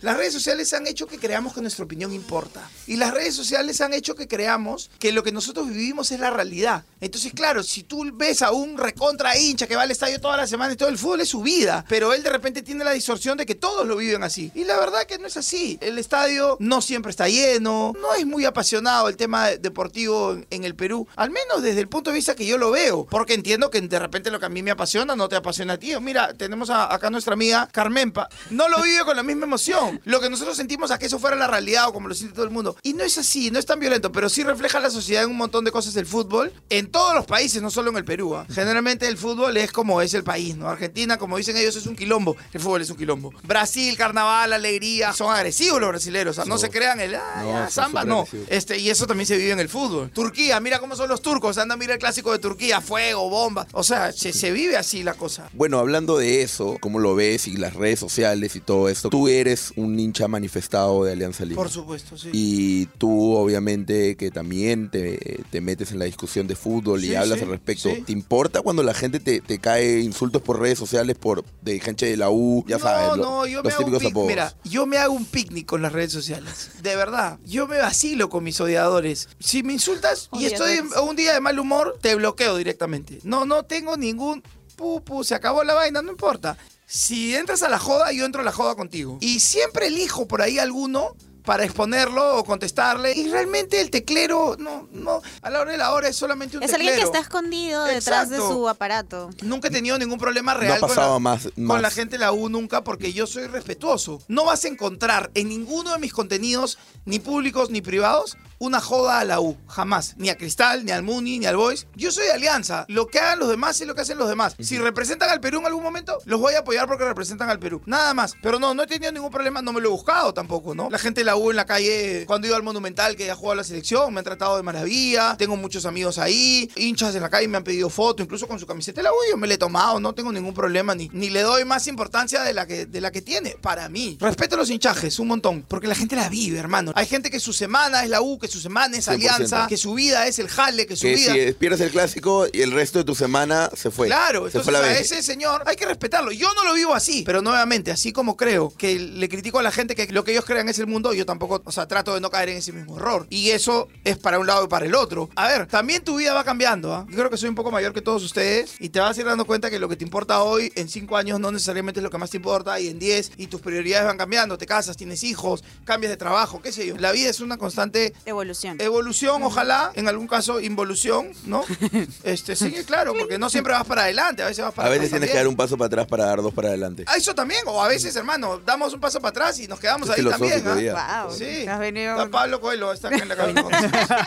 Las 0.00 0.16
redes 0.16 0.32
sociales 0.32 0.72
han 0.74 0.86
hecho 0.86 1.06
que 1.06 1.18
creamos 1.18 1.54
que 1.54 1.60
nuestra 1.60 1.84
opinión 1.84 2.12
importa. 2.12 2.68
Y 2.86 2.96
las 2.96 3.12
redes 3.12 3.34
sociales 3.34 3.80
han 3.80 3.94
hecho 3.94 4.14
que 4.14 4.28
creamos 4.28 4.90
que 4.98 5.12
lo 5.12 5.22
que 5.22 5.32
nosotros 5.32 5.68
vivimos 5.68 6.10
es 6.12 6.20
la 6.20 6.30
realidad. 6.30 6.84
Entonces, 7.00 7.32
claro, 7.32 7.62
si 7.62 7.82
tú 7.82 8.04
ves 8.14 8.42
a 8.42 8.52
un 8.52 8.78
recontra 8.78 9.38
hincha 9.38 9.66
que 9.66 9.76
va 9.76 9.82
al 9.82 9.90
estadio 9.90 10.20
toda 10.20 10.36
la 10.36 10.46
semana 10.46 10.72
y 10.72 10.76
todo 10.76 10.88
el 10.88 10.98
fútbol 10.98 11.20
es 11.20 11.28
su 11.28 11.42
vida, 11.42 11.84
pero 11.88 12.12
él 12.12 12.22
de 12.22 12.30
repente 12.30 12.62
tiene 12.62 12.84
la 12.84 12.92
distorsión 12.92 13.38
de 13.38 13.46
que 13.46 13.54
todos 13.54 13.86
lo 13.86 13.96
viven 13.96 14.22
así. 14.22 14.50
Y 14.54 14.64
la 14.64 14.78
verdad 14.78 15.04
que 15.06 15.18
no 15.18 15.26
es 15.26 15.36
así. 15.36 15.78
El 15.80 15.98
estadio 15.98 16.56
no 16.60 16.82
siempre 16.82 17.10
está 17.10 17.28
lleno, 17.28 17.92
no 18.00 18.14
es 18.14 18.26
muy 18.26 18.44
apasionado 18.44 19.08
el 19.08 19.16
tema 19.16 19.48
deportivo 19.48 20.36
en, 20.50 20.64
el 20.64 20.74
Perú, 20.74 21.06
al 21.16 21.30
menos 21.30 21.62
desde 21.62 21.80
el 21.80 21.88
punto 21.88 22.10
de 22.10 22.16
vista 22.16 22.34
que 22.34 22.46
yo 22.46 22.58
lo 22.58 22.70
veo, 22.70 23.06
porque 23.06 23.34
entiendo 23.34 23.70
que 23.70 23.80
de 23.80 23.98
repente 23.98 24.30
lo 24.30 24.40
que 24.40 24.46
a 24.46 24.48
mí 24.48 24.62
me 24.62 24.72
apasiona 24.72 25.14
no 25.14 25.28
te 25.28 25.36
apasiona 25.36 25.74
a 25.74 25.78
ti. 25.78 25.92
Mira, 26.00 26.34
tenemos 26.34 26.70
acá 26.70 27.08
nuestra 27.10 27.34
amiga 27.34 27.68
Carmenpa, 27.70 28.28
no 28.50 28.68
lo 28.68 28.82
vive 28.82 29.04
con 29.04 29.16
la 29.16 29.22
misma 29.22 29.45
emoción. 29.46 30.00
Lo 30.04 30.20
que 30.20 30.28
nosotros 30.30 30.56
sentimos 30.56 30.90
a 30.90 30.98
que 30.98 31.06
eso 31.06 31.18
fuera 31.18 31.36
la 31.36 31.46
realidad 31.46 31.88
o 31.88 31.92
como 31.92 32.08
lo 32.08 32.14
siente 32.14 32.34
todo 32.34 32.44
el 32.44 32.50
mundo. 32.50 32.76
Y 32.82 32.92
no 32.92 33.02
es 33.04 33.16
así, 33.18 33.50
no 33.50 33.58
es 33.58 33.66
tan 33.66 33.80
violento, 33.80 34.12
pero 34.12 34.28
sí 34.28 34.42
refleja 34.42 34.78
la 34.80 34.90
sociedad 34.90 35.24
en 35.24 35.30
un 35.30 35.36
montón 35.36 35.64
de 35.64 35.70
cosas 35.72 35.94
del 35.94 36.06
fútbol, 36.06 36.52
en 36.68 36.90
todos 36.90 37.14
los 37.14 37.26
países, 37.26 37.62
no 37.62 37.70
solo 37.70 37.90
en 37.90 37.96
el 37.96 38.04
Perú. 38.04 38.34
¿ah? 38.36 38.46
Generalmente 38.52 39.06
el 39.08 39.16
fútbol 39.16 39.56
es 39.56 39.72
como 39.72 40.00
es 40.02 40.14
el 40.14 40.24
país, 40.24 40.56
¿no? 40.56 40.68
Argentina, 40.68 41.16
como 41.18 41.36
dicen 41.36 41.56
ellos, 41.56 41.76
es 41.76 41.86
un 41.86 41.96
quilombo. 41.96 42.36
El 42.52 42.60
fútbol 42.60 42.82
es 42.82 42.90
un 42.90 42.96
quilombo. 42.96 43.32
Brasil, 43.42 43.96
carnaval, 43.96 44.52
alegría. 44.52 45.12
Son 45.12 45.34
agresivos 45.34 45.80
los 45.80 45.88
brasileros. 45.88 46.38
¿ah? 46.38 46.44
No, 46.46 46.54
No. 46.56 46.58
se 46.58 46.70
crean 46.70 47.00
el 47.00 47.14
ah, 47.14 47.40
No, 47.42 47.52
ya, 47.52 47.70
samba, 47.70 48.04
no. 48.04 48.26
Este, 48.48 48.78
y 48.78 48.90
eso 48.90 49.06
también 49.06 49.26
se 49.26 49.36
vive 49.36 49.52
en 49.52 49.60
el 49.60 49.68
fútbol. 49.68 50.10
Turquía, 50.10 50.58
mira 50.60 50.78
cómo 50.78 50.96
son 50.96 51.08
los 51.08 51.22
turcos. 51.22 51.58
Anda, 51.58 51.76
mira 51.76 51.92
el 51.94 51.98
clásico 51.98 52.32
de 52.32 52.38
Turquía, 52.38 52.80
fuego, 52.80 53.28
bomba. 53.30 53.66
O 53.72 53.82
sea, 53.84 54.12
se, 54.12 54.32
se 54.32 54.50
vive 54.50 54.76
así 54.76 55.02
la 55.02 55.14
cosa. 55.14 55.48
Bueno, 55.52 55.78
hablando 55.78 56.18
de 56.18 56.42
eso, 56.42 56.76
cómo 56.80 56.98
lo 56.98 57.14
ves 57.14 57.46
y 57.46 57.56
las 57.56 57.74
redes 57.74 57.98
sociales 58.00 58.56
y 58.56 58.60
todo 58.60 58.88
esto, 58.88 59.10
tú 59.10 59.24
eres 59.40 59.72
un 59.76 59.98
hincha 59.98 60.28
manifestado 60.28 61.04
de 61.04 61.12
Alianza 61.12 61.44
Lima. 61.44 61.56
Por 61.56 61.70
supuesto, 61.70 62.16
sí. 62.16 62.30
Y 62.32 62.86
tú, 62.98 63.34
obviamente, 63.34 64.16
que 64.16 64.30
también 64.30 64.90
te, 64.90 65.44
te 65.50 65.60
metes 65.60 65.92
en 65.92 65.98
la 65.98 66.04
discusión 66.04 66.46
de 66.46 66.56
fútbol 66.56 67.02
y 67.04 67.08
Sí, 67.08 67.14
hablas 67.14 67.38
sí, 67.38 67.44
al 67.44 67.50
respecto. 67.50 67.88
sí. 67.94 68.02
¿Te 68.02 68.12
importa 68.12 68.62
cuando 68.62 68.82
la 68.82 68.94
gente 68.94 69.20
te, 69.20 69.40
te 69.40 69.58
cae 69.58 70.00
insultos 70.00 70.42
por 70.42 70.60
redes 70.60 70.78
sociales 70.78 71.16
por 71.18 71.44
de 71.62 71.80
gente 71.80 72.06
de 72.06 72.16
la 72.16 72.30
U? 72.30 72.64
Ya 72.66 72.78
no, 72.78 72.82
sabes, 72.82 73.16
lo- 73.16 73.24
no, 73.24 73.46
yo 73.46 73.62
me 73.62 73.70
los 73.70 73.74
hago 73.74 73.84
un 73.86 73.92
típicos 73.92 74.02
pic- 74.02 74.10
apodos. 74.10 74.28
Mira, 74.28 74.54
yo 74.64 74.86
me 74.86 74.98
hago 74.98 75.14
un 75.14 75.24
picnic 75.24 75.66
con 75.66 75.82
las 75.82 75.92
redes 75.92 76.12
sociales. 76.12 76.70
De 76.82 76.96
verdad. 76.96 77.38
Yo 77.44 77.66
me 77.66 77.78
vacilo 77.78 78.28
con 78.28 78.44
mis 78.44 78.60
odiadores. 78.60 79.28
Si 79.38 79.62
me 79.62 79.72
insultas 79.72 80.28
y 80.32 80.46
estoy 80.46 80.80
un 81.08 81.16
día 81.16 81.32
de 81.34 81.40
mal 81.40 81.58
humor, 81.58 81.98
te 82.00 82.14
bloqueo 82.14 82.56
directamente. 82.56 83.18
No, 83.22 83.44
no 83.44 83.64
tengo 83.64 83.96
ningún 83.96 84.42
pupu, 84.76 85.24
se 85.24 85.34
acabó 85.34 85.64
la 85.64 85.74
vaina, 85.74 86.02
no 86.02 86.10
importa. 86.10 86.56
Si 86.86 87.34
entras 87.34 87.62
a 87.62 87.68
la 87.68 87.78
joda, 87.78 88.12
yo 88.12 88.24
entro 88.24 88.42
a 88.42 88.44
la 88.44 88.52
joda 88.52 88.74
contigo. 88.76 89.18
Y 89.20 89.40
siempre 89.40 89.88
elijo 89.88 90.28
por 90.28 90.40
ahí 90.40 90.58
alguno 90.60 91.16
para 91.44 91.64
exponerlo 91.64 92.38
o 92.38 92.44
contestarle. 92.44 93.12
Y 93.16 93.28
realmente 93.28 93.80
el 93.80 93.90
teclero, 93.90 94.56
no, 94.58 94.88
no, 94.92 95.20
a 95.42 95.50
la 95.50 95.60
hora 95.60 95.72
de 95.72 95.78
la 95.78 95.92
hora 95.92 96.08
es 96.08 96.16
solamente 96.16 96.56
un 96.56 96.62
Es 96.62 96.72
alguien 96.72 96.90
que 96.94 97.00
teclero. 97.00 97.12
está 97.12 97.20
escondido 97.20 97.84
detrás 97.84 98.30
de 98.30 98.38
su 98.38 98.68
aparato. 98.68 99.30
Nunca 99.42 99.68
he 99.68 99.70
tenido 99.70 99.98
ningún 99.98 100.18
problema 100.18 100.54
No 100.54 100.60
real 100.60 100.76
ha 100.76 100.80
con, 100.80 100.88
pasado 100.88 101.14
la, 101.14 101.18
más, 101.20 101.48
con 101.66 101.82
la 101.82 101.90
gente 101.90 102.16
de 102.16 102.18
la 102.20 102.32
U 102.32 102.48
nunca 102.48 102.82
porque 102.84 103.12
yo 103.12 103.26
soy 103.26 103.46
respetuoso. 103.46 104.20
No 104.28 104.44
vas 104.44 104.64
a 104.64 104.68
encontrar 104.68 105.30
en 105.34 105.48
ninguno 105.48 105.92
de 105.92 105.98
mis 105.98 106.12
contenidos, 106.12 106.78
ni 107.04 107.18
públicos 107.20 107.70
ni 107.70 107.80
privados, 107.80 108.36
una 108.58 108.80
joda 108.80 109.20
a 109.20 109.24
la 109.24 109.40
U. 109.40 109.56
Jamás. 109.68 110.14
Ni 110.16 110.30
a 110.30 110.36
Cristal, 110.36 110.84
ni 110.84 110.92
al 110.92 111.02
Muni, 111.02 111.38
ni 111.38 111.46
al 111.46 111.56
Boys. 111.56 111.86
Yo 111.94 112.10
soy 112.10 112.26
de 112.26 112.32
Alianza. 112.32 112.84
Lo 112.88 113.06
que 113.06 113.18
hagan 113.18 113.38
los 113.38 113.48
demás 113.48 113.80
es 113.80 113.86
lo 113.86 113.94
que 113.94 114.00
hacen 114.02 114.18
los 114.18 114.28
demás. 114.28 114.56
Si 114.58 114.78
representan 114.78 115.30
al 115.30 115.40
Perú 115.40 115.60
en 115.60 115.66
algún 115.66 115.82
momento, 115.82 116.18
los 116.24 116.40
voy 116.40 116.54
a 116.54 116.60
apoyar 116.60 116.86
porque 116.86 117.04
representan 117.04 117.50
al 117.50 117.58
Perú. 117.58 117.82
Nada 117.86 118.14
más. 118.14 118.34
Pero 118.42 118.58
no, 118.58 118.74
no 118.74 118.82
he 118.82 118.86
tenido 118.86 119.12
ningún 119.12 119.30
problema. 119.30 119.62
No 119.62 119.72
me 119.72 119.80
lo 119.80 119.88
he 119.88 119.92
buscado 119.92 120.32
tampoco, 120.32 120.74
¿no? 120.74 120.90
La 120.90 120.98
gente 120.98 121.20
de 121.20 121.24
la 121.24 121.36
U 121.36 121.50
en 121.50 121.56
la 121.56 121.66
calle, 121.66 122.24
cuando 122.26 122.46
iba 122.46 122.56
al 122.56 122.62
Monumental 122.62 123.16
que 123.16 123.26
ya 123.26 123.34
jugado 123.34 123.52
a 123.52 123.56
la 123.56 123.64
selección, 123.64 124.12
me 124.12 124.20
han 124.20 124.24
tratado 124.24 124.56
de 124.56 124.62
maravilla. 124.62 125.36
Tengo 125.36 125.56
muchos 125.56 125.86
amigos 125.86 126.18
ahí. 126.18 126.70
Hinchas 126.76 127.14
en 127.14 127.22
la 127.22 127.30
calle 127.30 127.48
me 127.48 127.58
han 127.58 127.64
pedido 127.64 127.90
fotos, 127.90 128.24
incluso 128.24 128.46
con 128.46 128.58
su 128.58 128.66
camiseta 128.66 129.00
de 129.00 129.04
la 129.04 129.12
U. 129.12 129.16
Yo 129.30 129.36
me 129.36 129.46
la 129.46 129.54
he 129.54 129.58
tomado. 129.58 130.00
No 130.00 130.14
tengo 130.14 130.32
ningún 130.32 130.54
problema. 130.54 130.94
Ni, 130.94 131.08
ni 131.12 131.30
le 131.30 131.42
doy 131.42 131.64
más 131.64 131.86
importancia 131.86 132.42
de 132.42 132.54
la, 132.54 132.66
que, 132.66 132.86
de 132.86 133.00
la 133.00 133.10
que 133.10 133.22
tiene. 133.22 133.56
Para 133.60 133.88
mí. 133.88 134.16
Respeto 134.20 134.56
los 134.56 134.70
hinchajes 134.70 135.18
un 135.18 135.28
montón. 135.28 135.64
Porque 135.68 135.86
la 135.86 135.94
gente 135.94 136.16
la 136.16 136.28
vive, 136.28 136.58
hermano. 136.58 136.92
Hay 136.94 137.06
gente 137.06 137.30
que 137.30 137.40
su 137.40 137.52
semana 137.52 138.02
es 138.02 138.10
la 138.10 138.20
U, 138.20 138.38
que 138.38 138.45
su 138.48 138.60
semana 138.60 138.96
es 138.96 139.06
100%. 139.08 139.12
Alianza, 139.14 139.66
que 139.68 139.76
su 139.76 139.94
vida 139.94 140.26
es 140.26 140.38
el 140.38 140.48
jale, 140.48 140.86
que 140.86 140.96
su 140.96 141.02
Que 141.02 141.14
vida... 141.14 141.32
si 141.32 141.52
pierdes 141.54 141.80
el 141.80 141.90
clásico 141.90 142.46
y 142.52 142.62
el 142.62 142.72
resto 142.72 142.98
de 142.98 143.04
tu 143.04 143.14
semana 143.14 143.70
se 143.74 143.90
fue. 143.90 144.06
Claro, 144.08 144.42
se 144.42 144.58
entonces 144.58 144.62
fue 144.64 144.72
la 144.72 144.78
a 144.80 144.82
vez. 144.82 145.00
ese 145.10 145.22
señor 145.22 145.62
hay 145.66 145.76
que 145.76 145.86
respetarlo. 145.86 146.32
Yo 146.32 146.52
no 146.54 146.64
lo 146.64 146.74
vivo 146.74 146.94
así, 146.94 147.22
pero 147.24 147.42
nuevamente, 147.42 147.90
así 147.90 148.12
como 148.12 148.36
creo 148.36 148.72
que 148.76 148.98
le 148.98 149.28
critico 149.28 149.58
a 149.58 149.62
la 149.62 149.70
gente 149.72 149.94
que 149.94 150.06
lo 150.12 150.24
que 150.24 150.32
ellos 150.32 150.44
crean 150.44 150.68
es 150.68 150.78
el 150.78 150.86
mundo, 150.86 151.12
yo 151.12 151.26
tampoco, 151.26 151.62
o 151.64 151.72
sea, 151.72 151.86
trato 151.88 152.14
de 152.14 152.20
no 152.20 152.30
caer 152.30 152.50
en 152.50 152.58
ese 152.58 152.72
mismo 152.72 152.96
error. 152.96 153.26
Y 153.30 153.50
eso 153.50 153.88
es 154.04 154.16
para 154.18 154.38
un 154.38 154.46
lado 154.46 154.64
y 154.64 154.68
para 154.68 154.86
el 154.86 154.94
otro. 154.94 155.28
A 155.36 155.48
ver, 155.48 155.66
también 155.66 156.02
tu 156.04 156.16
vida 156.16 156.32
va 156.34 156.44
cambiando. 156.44 156.94
¿ah? 156.94 157.06
Yo 157.08 157.16
creo 157.16 157.30
que 157.30 157.36
soy 157.36 157.48
un 157.48 157.54
poco 157.54 157.70
mayor 157.70 157.92
que 157.92 158.02
todos 158.02 158.22
ustedes 158.22 158.74
y 158.78 158.88
te 158.90 159.00
vas 159.00 159.16
a 159.16 159.20
ir 159.20 159.26
dando 159.26 159.44
cuenta 159.44 159.70
que 159.70 159.78
lo 159.78 159.88
que 159.88 159.96
te 159.96 160.04
importa 160.04 160.42
hoy 160.42 160.72
en 160.74 160.88
cinco 160.88 161.16
años 161.16 161.40
no 161.40 161.50
necesariamente 161.50 162.00
es 162.00 162.04
lo 162.04 162.10
que 162.10 162.18
más 162.18 162.30
te 162.30 162.36
importa 162.36 162.78
y 162.80 162.88
en 162.88 162.98
10 162.98 163.32
y 163.36 163.46
tus 163.48 163.60
prioridades 163.60 164.06
van 164.06 164.18
cambiando. 164.18 164.58
Te 164.58 164.66
casas, 164.66 164.96
tienes 164.96 165.22
hijos, 165.24 165.64
cambias 165.84 166.10
de 166.10 166.16
trabajo, 166.16 166.60
qué 166.62 166.72
sé 166.72 166.86
yo. 166.86 166.96
La 166.98 167.12
vida 167.12 167.30
es 167.30 167.40
una 167.40 167.56
constante 167.56 168.12
Evolución. 168.24 168.35
Evolución, 168.40 169.42
ojalá, 169.42 169.90
en 169.94 170.08
algún 170.08 170.26
caso 170.26 170.60
involución, 170.60 171.28
¿no? 171.44 171.62
Este, 172.24 172.56
sí, 172.56 172.72
claro, 172.86 173.14
porque 173.18 173.38
no 173.38 173.48
siempre 173.50 173.72
vas 173.72 173.84
para 173.84 174.02
adelante, 174.02 174.42
a 174.42 174.46
veces 174.48 174.64
vas 174.64 174.74
para 174.74 174.88
A 174.88 174.90
veces 174.90 175.06
atrás 175.06 175.10
tienes 175.12 175.30
que 175.30 175.36
dar 175.36 175.44
también. 175.44 175.52
un 175.52 175.56
paso 175.56 175.76
para 175.78 175.86
atrás 175.86 176.06
para 176.06 176.24
dar 176.26 176.42
dos 176.42 176.52
para 176.54 176.68
adelante. 176.68 177.04
Ah, 177.06 177.16
eso 177.16 177.34
también, 177.34 177.60
o 177.66 177.82
a 177.82 177.88
veces, 177.88 178.14
hermano, 178.16 178.58
damos 178.58 178.92
un 178.92 179.00
paso 179.00 179.20
para 179.20 179.30
atrás 179.30 179.58
y 179.60 179.68
nos 179.68 179.78
quedamos 179.80 180.08
Es 180.08 180.16
ahí 180.18 180.24
también. 180.24 180.60
filosófico, 180.60 180.94
¿ah? 180.96 181.24
Wow. 181.28 181.36
Sí. 181.36 181.66
Has 181.66 181.78
venido- 181.78 182.16
Está 182.16 182.28
Pablo 182.30 182.60
Coelho, 182.60 182.92
está 182.92 183.08
acá 183.08 183.18
en 183.18 183.28
la 183.28 183.36
cabina. 183.36 183.64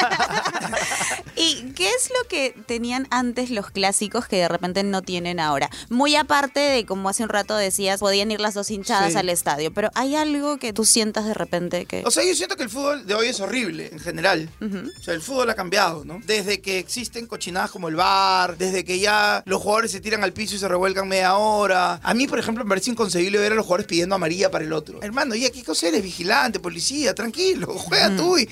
¿Y 1.36 1.72
qué 1.76 1.90
es 1.90 2.10
lo 2.10 2.28
que 2.28 2.54
tenían 2.66 3.08
antes 3.12 3.50
los 3.50 3.70
clásicos 3.72 4.28
que 4.28 4.36
de 4.38 4.48
repente 4.48 4.84
no 4.84 5.02
tienen 5.02 5.40
ahora? 5.40 5.70
Muy 5.90 6.16
aparte 6.16 6.60
de, 6.60 6.86
como 6.86 7.08
hace 7.10 7.24
un 7.24 7.30
rato 7.30 7.56
decías, 7.56 8.00
podían 8.02 8.30
ir 8.32 8.40
las 8.42 8.54
dos 8.54 8.70
hinchadas 8.72 9.14
Sí. 9.14 9.18
al 9.18 9.30
estadio, 9.30 9.74
pero 9.74 9.90
¿hay 9.96 10.16
algo 10.16 10.58
que 10.58 10.74
tú 10.74 10.84
sientas 10.86 11.26
de 11.26 11.34
repente 11.34 11.86
que... 11.86 12.04
O 12.06 12.12
sea, 12.12 12.24
yo 12.26 12.36
siento 12.36 12.56
que 12.58 12.64
el 12.64 12.70
fútbol 12.70 13.06
de 13.08 13.16
hoy 13.16 13.28
es 13.28 13.40
horrible 13.40 13.92
en 14.00 14.04
general. 14.04 14.50
O 14.62 15.04
sea, 15.04 15.14
el 15.14 15.22
fútbol 15.22 15.50
ha 15.50 15.56
cambiado, 15.56 16.04
¿no? 16.06 16.20
Desde 16.26 16.62
que 16.62 16.80
existen 16.80 17.28
cochinadas 17.28 17.70
como 17.72 17.90
el 17.90 17.96
bar, 17.96 18.58
desde 18.58 18.84
que 18.84 19.00
ya 19.00 19.44
los 19.46 19.62
jugadores 19.62 19.92
se 19.92 20.00
tiran 20.00 20.24
al 20.24 20.34
piso 20.34 20.56
y 20.56 20.60
se 20.60 20.68
revuelcan 20.68 21.08
media 21.08 21.36
hora. 21.36 22.00
A 22.02 22.14
mí, 22.14 22.28
por 22.28 22.40
ejemplo, 22.40 22.64
me 22.64 22.70
parece 22.70 22.92
inconcebible 22.92 23.38
ver 23.38 23.52
a 23.52 23.56
los 23.56 23.66
jugadores 23.66 23.88
pidiendo 23.88 24.16
amarilla 24.16 24.50
para 24.50 24.66
el 24.66 24.74
otro. 24.74 25.00
Hermano, 25.02 25.36
¿y 25.36 25.46
aquí 25.46 25.60
qué 25.60 25.66
cosa 25.66 25.88
eres? 25.88 26.02
Vigilante, 26.02 26.60
policía, 26.60 27.14
tranquilo, 27.14 27.68
juega 27.78 28.16
tú 28.16 28.38
y... 28.38 28.50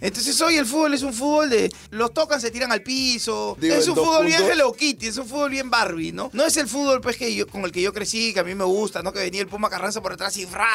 Entonces 0.00 0.40
hoy 0.40 0.56
el 0.56 0.66
fútbol 0.66 0.94
es 0.94 1.02
un 1.02 1.12
fútbol 1.12 1.50
de 1.50 1.70
los 1.90 2.12
tocan, 2.14 2.40
se 2.40 2.50
tiran 2.50 2.72
al 2.72 2.82
piso. 2.82 3.56
Digo, 3.60 3.74
es 3.74 3.86
un 3.88 3.96
fútbol 3.96 4.26
bien. 4.26 4.42
Hello 4.50 4.72
Kitty, 4.72 5.08
es 5.08 5.16
un 5.18 5.26
fútbol 5.26 5.50
bien 5.50 5.70
Barbie, 5.70 6.12
¿no? 6.12 6.30
No 6.32 6.44
es 6.46 6.56
el 6.56 6.66
fútbol 6.68 7.00
pues 7.00 7.16
que 7.16 7.34
yo, 7.34 7.46
con 7.46 7.62
el 7.64 7.72
que 7.72 7.82
yo 7.82 7.92
crecí, 7.92 8.32
que 8.32 8.40
a 8.40 8.44
mí 8.44 8.54
me 8.54 8.64
gusta, 8.64 9.02
¿no? 9.02 9.12
Que 9.12 9.18
venía 9.20 9.40
el 9.42 9.46
Puma 9.48 9.68
Carranza 9.68 10.00
por 10.00 10.12
atrás 10.12 10.36
y 10.36 10.46
¡fra! 10.46 10.66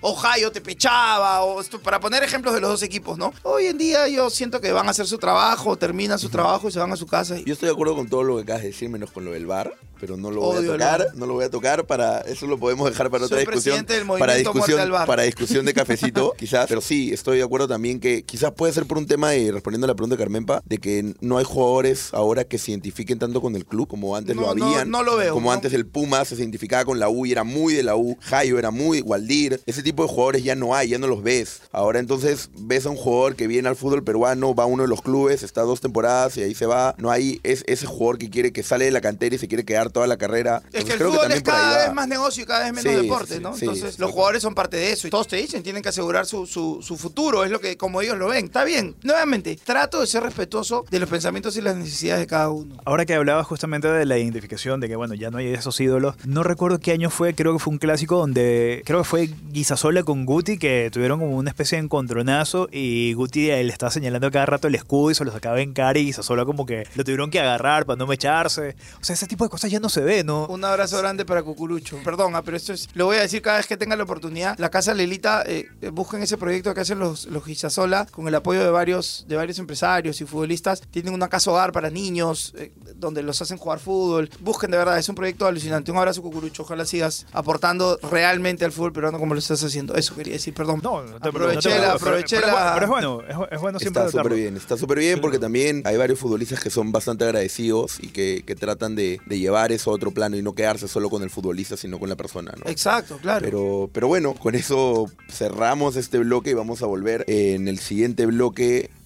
Ohio 0.00 0.52
te 0.52 0.60
pechaba, 0.60 1.42
o 1.42 1.60
esto, 1.60 1.80
para 1.80 1.98
poner 2.00 2.22
ejemplos 2.22 2.54
de 2.54 2.60
los 2.60 2.70
dos 2.70 2.82
equipos, 2.82 3.16
¿no? 3.18 3.32
Hoy 3.42 3.66
en 3.66 3.78
día 3.78 4.06
yo 4.08 4.28
siento 4.30 4.60
que 4.60 4.72
van 4.72 4.86
a 4.86 4.90
hacer 4.90 5.06
su 5.06 5.18
trabajo, 5.18 5.76
terminan 5.76 6.18
su 6.18 6.28
trabajo 6.28 6.68
y 6.68 6.72
se 6.72 6.78
van 6.78 6.92
a 6.92 6.96
su 6.96 7.06
casa. 7.06 7.38
y- 7.38 7.44
Yo 7.44 7.54
estoy 7.54 7.68
de 7.68 7.72
acuerdo 7.72 7.96
con 7.96 8.08
todo 8.08 8.22
lo 8.22 8.36
que 8.36 8.42
acabas 8.42 8.62
de 8.62 8.68
decir, 8.68 8.88
menos 8.90 9.10
con 9.10 9.24
lo 9.24 9.32
del 9.32 9.46
bar, 9.46 9.74
pero 9.98 10.16
no 10.18 10.30
lo 10.30 10.42
voy 10.42 10.64
a 10.64 10.70
tocar, 10.72 11.06
no 11.14 11.24
lo 11.26 11.34
voy 11.34 11.44
a 11.44 11.50
tocar 11.50 11.86
para 11.86 12.20
eso 12.22 12.46
lo 12.46 12.58
podemos 12.58 12.90
dejar 12.90 13.10
para 13.10 13.24
otra 13.24 13.38
discusión, 13.38 13.86
del 13.86 14.06
para 14.06 14.34
discusión, 14.34 14.90
para 15.06 15.22
discusión 15.22 15.64
de 15.64 15.72
cafecito, 15.72 16.34
quizás, 16.38 16.66
pero 16.68 16.80
sí, 16.82 17.12
estoy 17.12 17.38
de 17.38 17.44
acuerdo 17.44 17.66
también 17.68 17.98
que 18.00 18.22
quizás 18.22 18.52
puede 18.52 18.73
ser 18.74 18.86
por 18.86 18.98
un 18.98 19.06
tema 19.06 19.30
de 19.30 19.52
respondiendo 19.52 19.86
a 19.86 19.88
la 19.88 19.94
pregunta 19.94 20.16
de 20.16 20.22
Carmenpa, 20.22 20.62
de 20.64 20.78
que 20.78 21.14
no 21.20 21.38
hay 21.38 21.44
jugadores 21.44 22.12
ahora 22.12 22.44
que 22.44 22.58
se 22.58 22.70
identifiquen 22.72 23.18
tanto 23.18 23.40
con 23.40 23.56
el 23.56 23.64
club 23.64 23.88
como 23.88 24.16
antes 24.16 24.34
No, 24.36 24.42
lo 24.42 24.50
habían, 24.50 24.90
no 24.90 25.02
lo 25.02 25.16
veo, 25.16 25.34
como 25.34 25.52
antes 25.52 25.72
el 25.72 25.86
Puma 25.86 26.24
se 26.24 26.34
identificaba 26.34 26.84
con 26.84 26.98
la 26.98 27.08
U 27.08 27.26
y 27.26 27.32
era 27.32 27.44
muy 27.44 27.74
de 27.74 27.82
la 27.82 27.96
U, 27.96 28.16
Jairo 28.20 28.58
era 28.58 28.70
muy 28.70 29.00
Waldir, 29.00 29.60
ese 29.66 29.82
tipo 29.82 30.02
de 30.02 30.08
jugadores 30.08 30.44
ya 30.44 30.54
no 30.54 30.74
hay, 30.74 30.88
ya 30.88 30.98
no 30.98 31.06
los 31.06 31.22
ves. 31.22 31.62
Ahora 31.72 31.98
entonces 31.98 32.50
ves 32.58 32.86
a 32.86 32.90
un 32.90 32.96
jugador 32.96 33.36
que 33.36 33.46
viene 33.46 33.68
al 33.68 33.76
fútbol 33.76 34.02
peruano, 34.04 34.54
va 34.54 34.64
a 34.64 34.66
uno 34.66 34.82
de 34.82 34.88
los 34.88 35.02
clubes, 35.02 35.42
está 35.42 35.62
dos 35.62 35.80
temporadas 35.80 36.36
y 36.36 36.42
ahí 36.42 36.54
se 36.54 36.66
va, 36.66 36.94
no 36.98 37.10
hay 37.10 37.40
es, 37.42 37.64
ese 37.66 37.86
jugador 37.86 38.18
que 38.18 38.30
quiere 38.30 38.52
que 38.52 38.62
sale 38.62 38.84
de 38.86 38.90
la 38.90 39.00
cantera 39.00 39.36
y 39.36 39.38
se 39.38 39.48
quiere 39.48 39.64
quedar 39.64 39.90
toda 39.90 40.06
la 40.06 40.16
carrera. 40.16 40.62
Es 40.72 40.80
Entonces, 40.80 40.84
que 40.84 40.92
el 40.92 40.98
creo 40.98 41.12
fútbol 41.12 41.32
es 41.32 41.42
cada 41.42 41.86
vez 41.86 41.94
más 41.94 42.08
negocio 42.08 42.42
y 42.42 42.46
cada 42.46 42.64
vez 42.64 42.72
menos 42.72 42.92
Sí, 42.92 43.02
deporte, 43.02 43.34
sí, 43.36 43.40
¿no? 43.40 43.54
sí, 43.56 43.64
Entonces, 43.64 43.98
los 43.98 44.10
jugadores 44.10 44.42
son 44.42 44.54
parte 44.54 44.76
de 44.76 44.92
eso. 44.92 45.06
Y 45.06 45.10
todos 45.10 45.28
te 45.28 45.36
dicen, 45.36 45.62
tienen 45.62 45.82
que 45.82 45.88
asegurar 45.88 46.26
su, 46.26 46.46
su, 46.46 46.80
su 46.82 46.96
futuro, 46.96 47.44
es 47.44 47.50
lo 47.50 47.60
que 47.60 47.76
como 47.76 48.00
ellos 48.02 48.18
lo 48.18 48.28
ven. 48.28 48.46
Está 48.46 48.63
bien. 48.64 48.96
Nuevamente, 49.02 49.58
trato 49.62 50.00
de 50.00 50.06
ser 50.06 50.22
respetuoso 50.22 50.84
de 50.90 50.98
los 50.98 51.08
pensamientos 51.08 51.56
y 51.56 51.60
las 51.60 51.76
necesidades 51.76 52.20
de 52.20 52.26
cada 52.26 52.50
uno. 52.50 52.76
Ahora 52.84 53.06
que 53.06 53.14
hablabas 53.14 53.46
justamente 53.46 53.88
de 53.88 54.04
la 54.04 54.18
identificación, 54.18 54.80
de 54.80 54.88
que 54.88 54.96
bueno, 54.96 55.14
ya 55.14 55.30
no 55.30 55.38
hay 55.38 55.48
esos 55.48 55.80
ídolos, 55.80 56.16
no 56.24 56.42
recuerdo 56.42 56.80
qué 56.80 56.92
año 56.92 57.10
fue, 57.10 57.34
creo 57.34 57.52
que 57.52 57.58
fue 57.58 57.72
un 57.72 57.78
clásico 57.78 58.18
donde, 58.18 58.82
creo 58.84 58.98
que 59.00 59.04
fue 59.04 59.30
Guisasola 59.50 60.02
con 60.02 60.24
Guti, 60.24 60.58
que 60.58 60.90
tuvieron 60.92 61.20
como 61.20 61.36
una 61.36 61.50
especie 61.50 61.78
de 61.78 61.84
encontronazo 61.84 62.68
y 62.70 63.12
Guti 63.14 63.50
eh, 63.50 63.62
le 63.64 63.72
estaba 63.72 63.90
señalando 63.90 64.30
cada 64.30 64.46
rato 64.46 64.68
el 64.68 64.74
escudo 64.74 65.10
y 65.10 65.14
se 65.14 65.24
lo 65.24 65.32
sacaba 65.32 65.60
en 65.60 65.72
cara 65.72 65.98
y 65.98 66.06
Guisasola 66.06 66.44
como 66.44 66.66
que 66.66 66.86
lo 66.94 67.04
tuvieron 67.04 67.30
que 67.30 67.40
agarrar 67.40 67.86
para 67.86 67.96
no 67.96 68.06
mecharse. 68.06 68.76
O 69.00 69.04
sea, 69.04 69.14
ese 69.14 69.26
tipo 69.26 69.44
de 69.44 69.50
cosas 69.50 69.70
ya 69.70 69.80
no 69.80 69.88
se 69.88 70.00
ve, 70.00 70.24
¿no? 70.24 70.46
Un 70.46 70.64
abrazo 70.64 70.98
grande 70.98 71.24
para 71.24 71.42
Cucurucho. 71.42 71.98
Perdón, 72.04 72.36
ah, 72.36 72.42
pero 72.42 72.56
esto 72.56 72.72
es. 72.72 72.88
Lo 72.94 73.06
voy 73.06 73.16
a 73.16 73.20
decir 73.20 73.42
cada 73.42 73.58
vez 73.58 73.66
que 73.66 73.76
tenga 73.76 73.96
la 73.96 74.04
oportunidad. 74.04 74.58
La 74.58 74.70
Casa 74.70 74.94
Lelita, 74.94 75.42
eh, 75.46 75.68
eh, 75.80 75.88
busquen 75.90 76.22
ese 76.22 76.38
proyecto 76.38 76.74
que 76.74 76.80
hacen 76.80 76.98
los, 76.98 77.26
los 77.26 77.44
Gizasola 77.44 78.06
con 78.10 78.28
el 78.28 78.34
apoyo 78.34 78.53
de 78.58 78.70
varios, 78.70 79.24
de 79.28 79.36
varios 79.36 79.58
empresarios 79.58 80.20
y 80.20 80.24
futbolistas. 80.24 80.80
Tienen 80.90 81.14
una 81.14 81.28
casa 81.28 81.50
hogar 81.50 81.72
para 81.72 81.90
niños 81.90 82.54
eh, 82.56 82.72
donde 82.96 83.22
los 83.22 83.40
hacen 83.42 83.56
jugar 83.58 83.78
fútbol. 83.80 84.30
Busquen 84.40 84.70
de 84.70 84.76
verdad, 84.78 84.98
es 84.98 85.08
un 85.08 85.14
proyecto 85.14 85.46
alucinante. 85.46 85.90
Un 85.90 85.98
abrazo, 85.98 86.22
Cucurucho. 86.22 86.62
Ojalá 86.62 86.84
sigas 86.84 87.26
aportando 87.32 87.98
realmente 88.10 88.64
al 88.64 88.72
fútbol 88.72 88.92
peruano 88.92 89.18
como 89.18 89.34
lo 89.34 89.38
estás 89.40 89.62
haciendo. 89.62 89.94
Eso 89.94 90.14
quería 90.14 90.34
decir, 90.34 90.54
perdón. 90.54 90.80
No, 90.82 91.02
no 91.02 91.20
te 91.20 91.28
Aproveché 91.28 91.68
no 91.70 91.74
te 91.74 91.80
la- 91.80 91.96
preocupes, 91.98 92.00
pero- 92.00 92.10
aproveché 92.10 92.36
pero, 92.36 92.46
es 92.48 92.52
la- 92.52 92.60
bueno- 92.62 92.74
pero 92.74 92.84
es 92.84 92.88
bueno, 93.28 93.46
es, 93.46 93.52
es 93.56 93.60
bueno 93.60 93.78
siempre 93.78 94.02
Está 94.04 94.18
súper 94.22 94.34
bien, 94.34 94.56
está 94.56 94.76
súper 94.76 94.98
bien 94.98 95.20
porque 95.20 95.38
también 95.38 95.82
hay 95.84 95.96
varios 95.96 96.18
futbolistas 96.18 96.60
que 96.60 96.70
son 96.70 96.92
bastante 96.92 97.24
agradecidos 97.24 97.98
y 98.00 98.08
que, 98.08 98.42
que 98.46 98.54
tratan 98.54 98.94
de, 98.94 99.20
de 99.26 99.38
llevar 99.38 99.72
eso 99.72 99.90
a 99.90 99.94
otro 99.94 100.10
plano 100.12 100.36
y 100.36 100.42
no 100.42 100.54
quedarse 100.54 100.88
solo 100.88 101.10
con 101.10 101.22
el 101.22 101.30
futbolista, 101.30 101.76
sino 101.76 101.98
con 101.98 102.08
la 102.08 102.16
persona, 102.16 102.52
¿no? 102.62 102.70
Exacto, 102.70 103.18
claro. 103.20 103.44
Pero, 103.44 103.90
pero 103.92 104.08
bueno, 104.08 104.34
con 104.34 104.54
eso 104.54 105.06
cerramos 105.30 105.96
este 105.96 106.18
bloque 106.18 106.50
y 106.50 106.54
vamos 106.54 106.82
a 106.82 106.86
volver 106.86 107.24
en 107.28 107.68
el 107.68 107.78
siguiente 107.78 108.26
bloque 108.26 108.43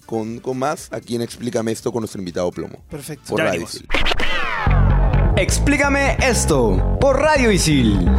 con, 0.05 0.39
con 0.39 0.57
más 0.57 0.89
aquí 0.91 1.15
en 1.15 1.21
Explícame 1.21 1.71
esto 1.71 1.91
con 1.91 2.01
nuestro 2.01 2.19
invitado 2.19 2.51
Plomo. 2.51 2.79
Perfecto. 2.89 3.25
Por 3.29 3.39
Ya 3.39 3.45
Radio. 3.45 3.63
Isil. 3.63 3.87
Explícame 5.37 6.17
esto 6.21 6.97
por 6.99 7.19
Radio 7.19 7.51
Isil. 7.51 8.09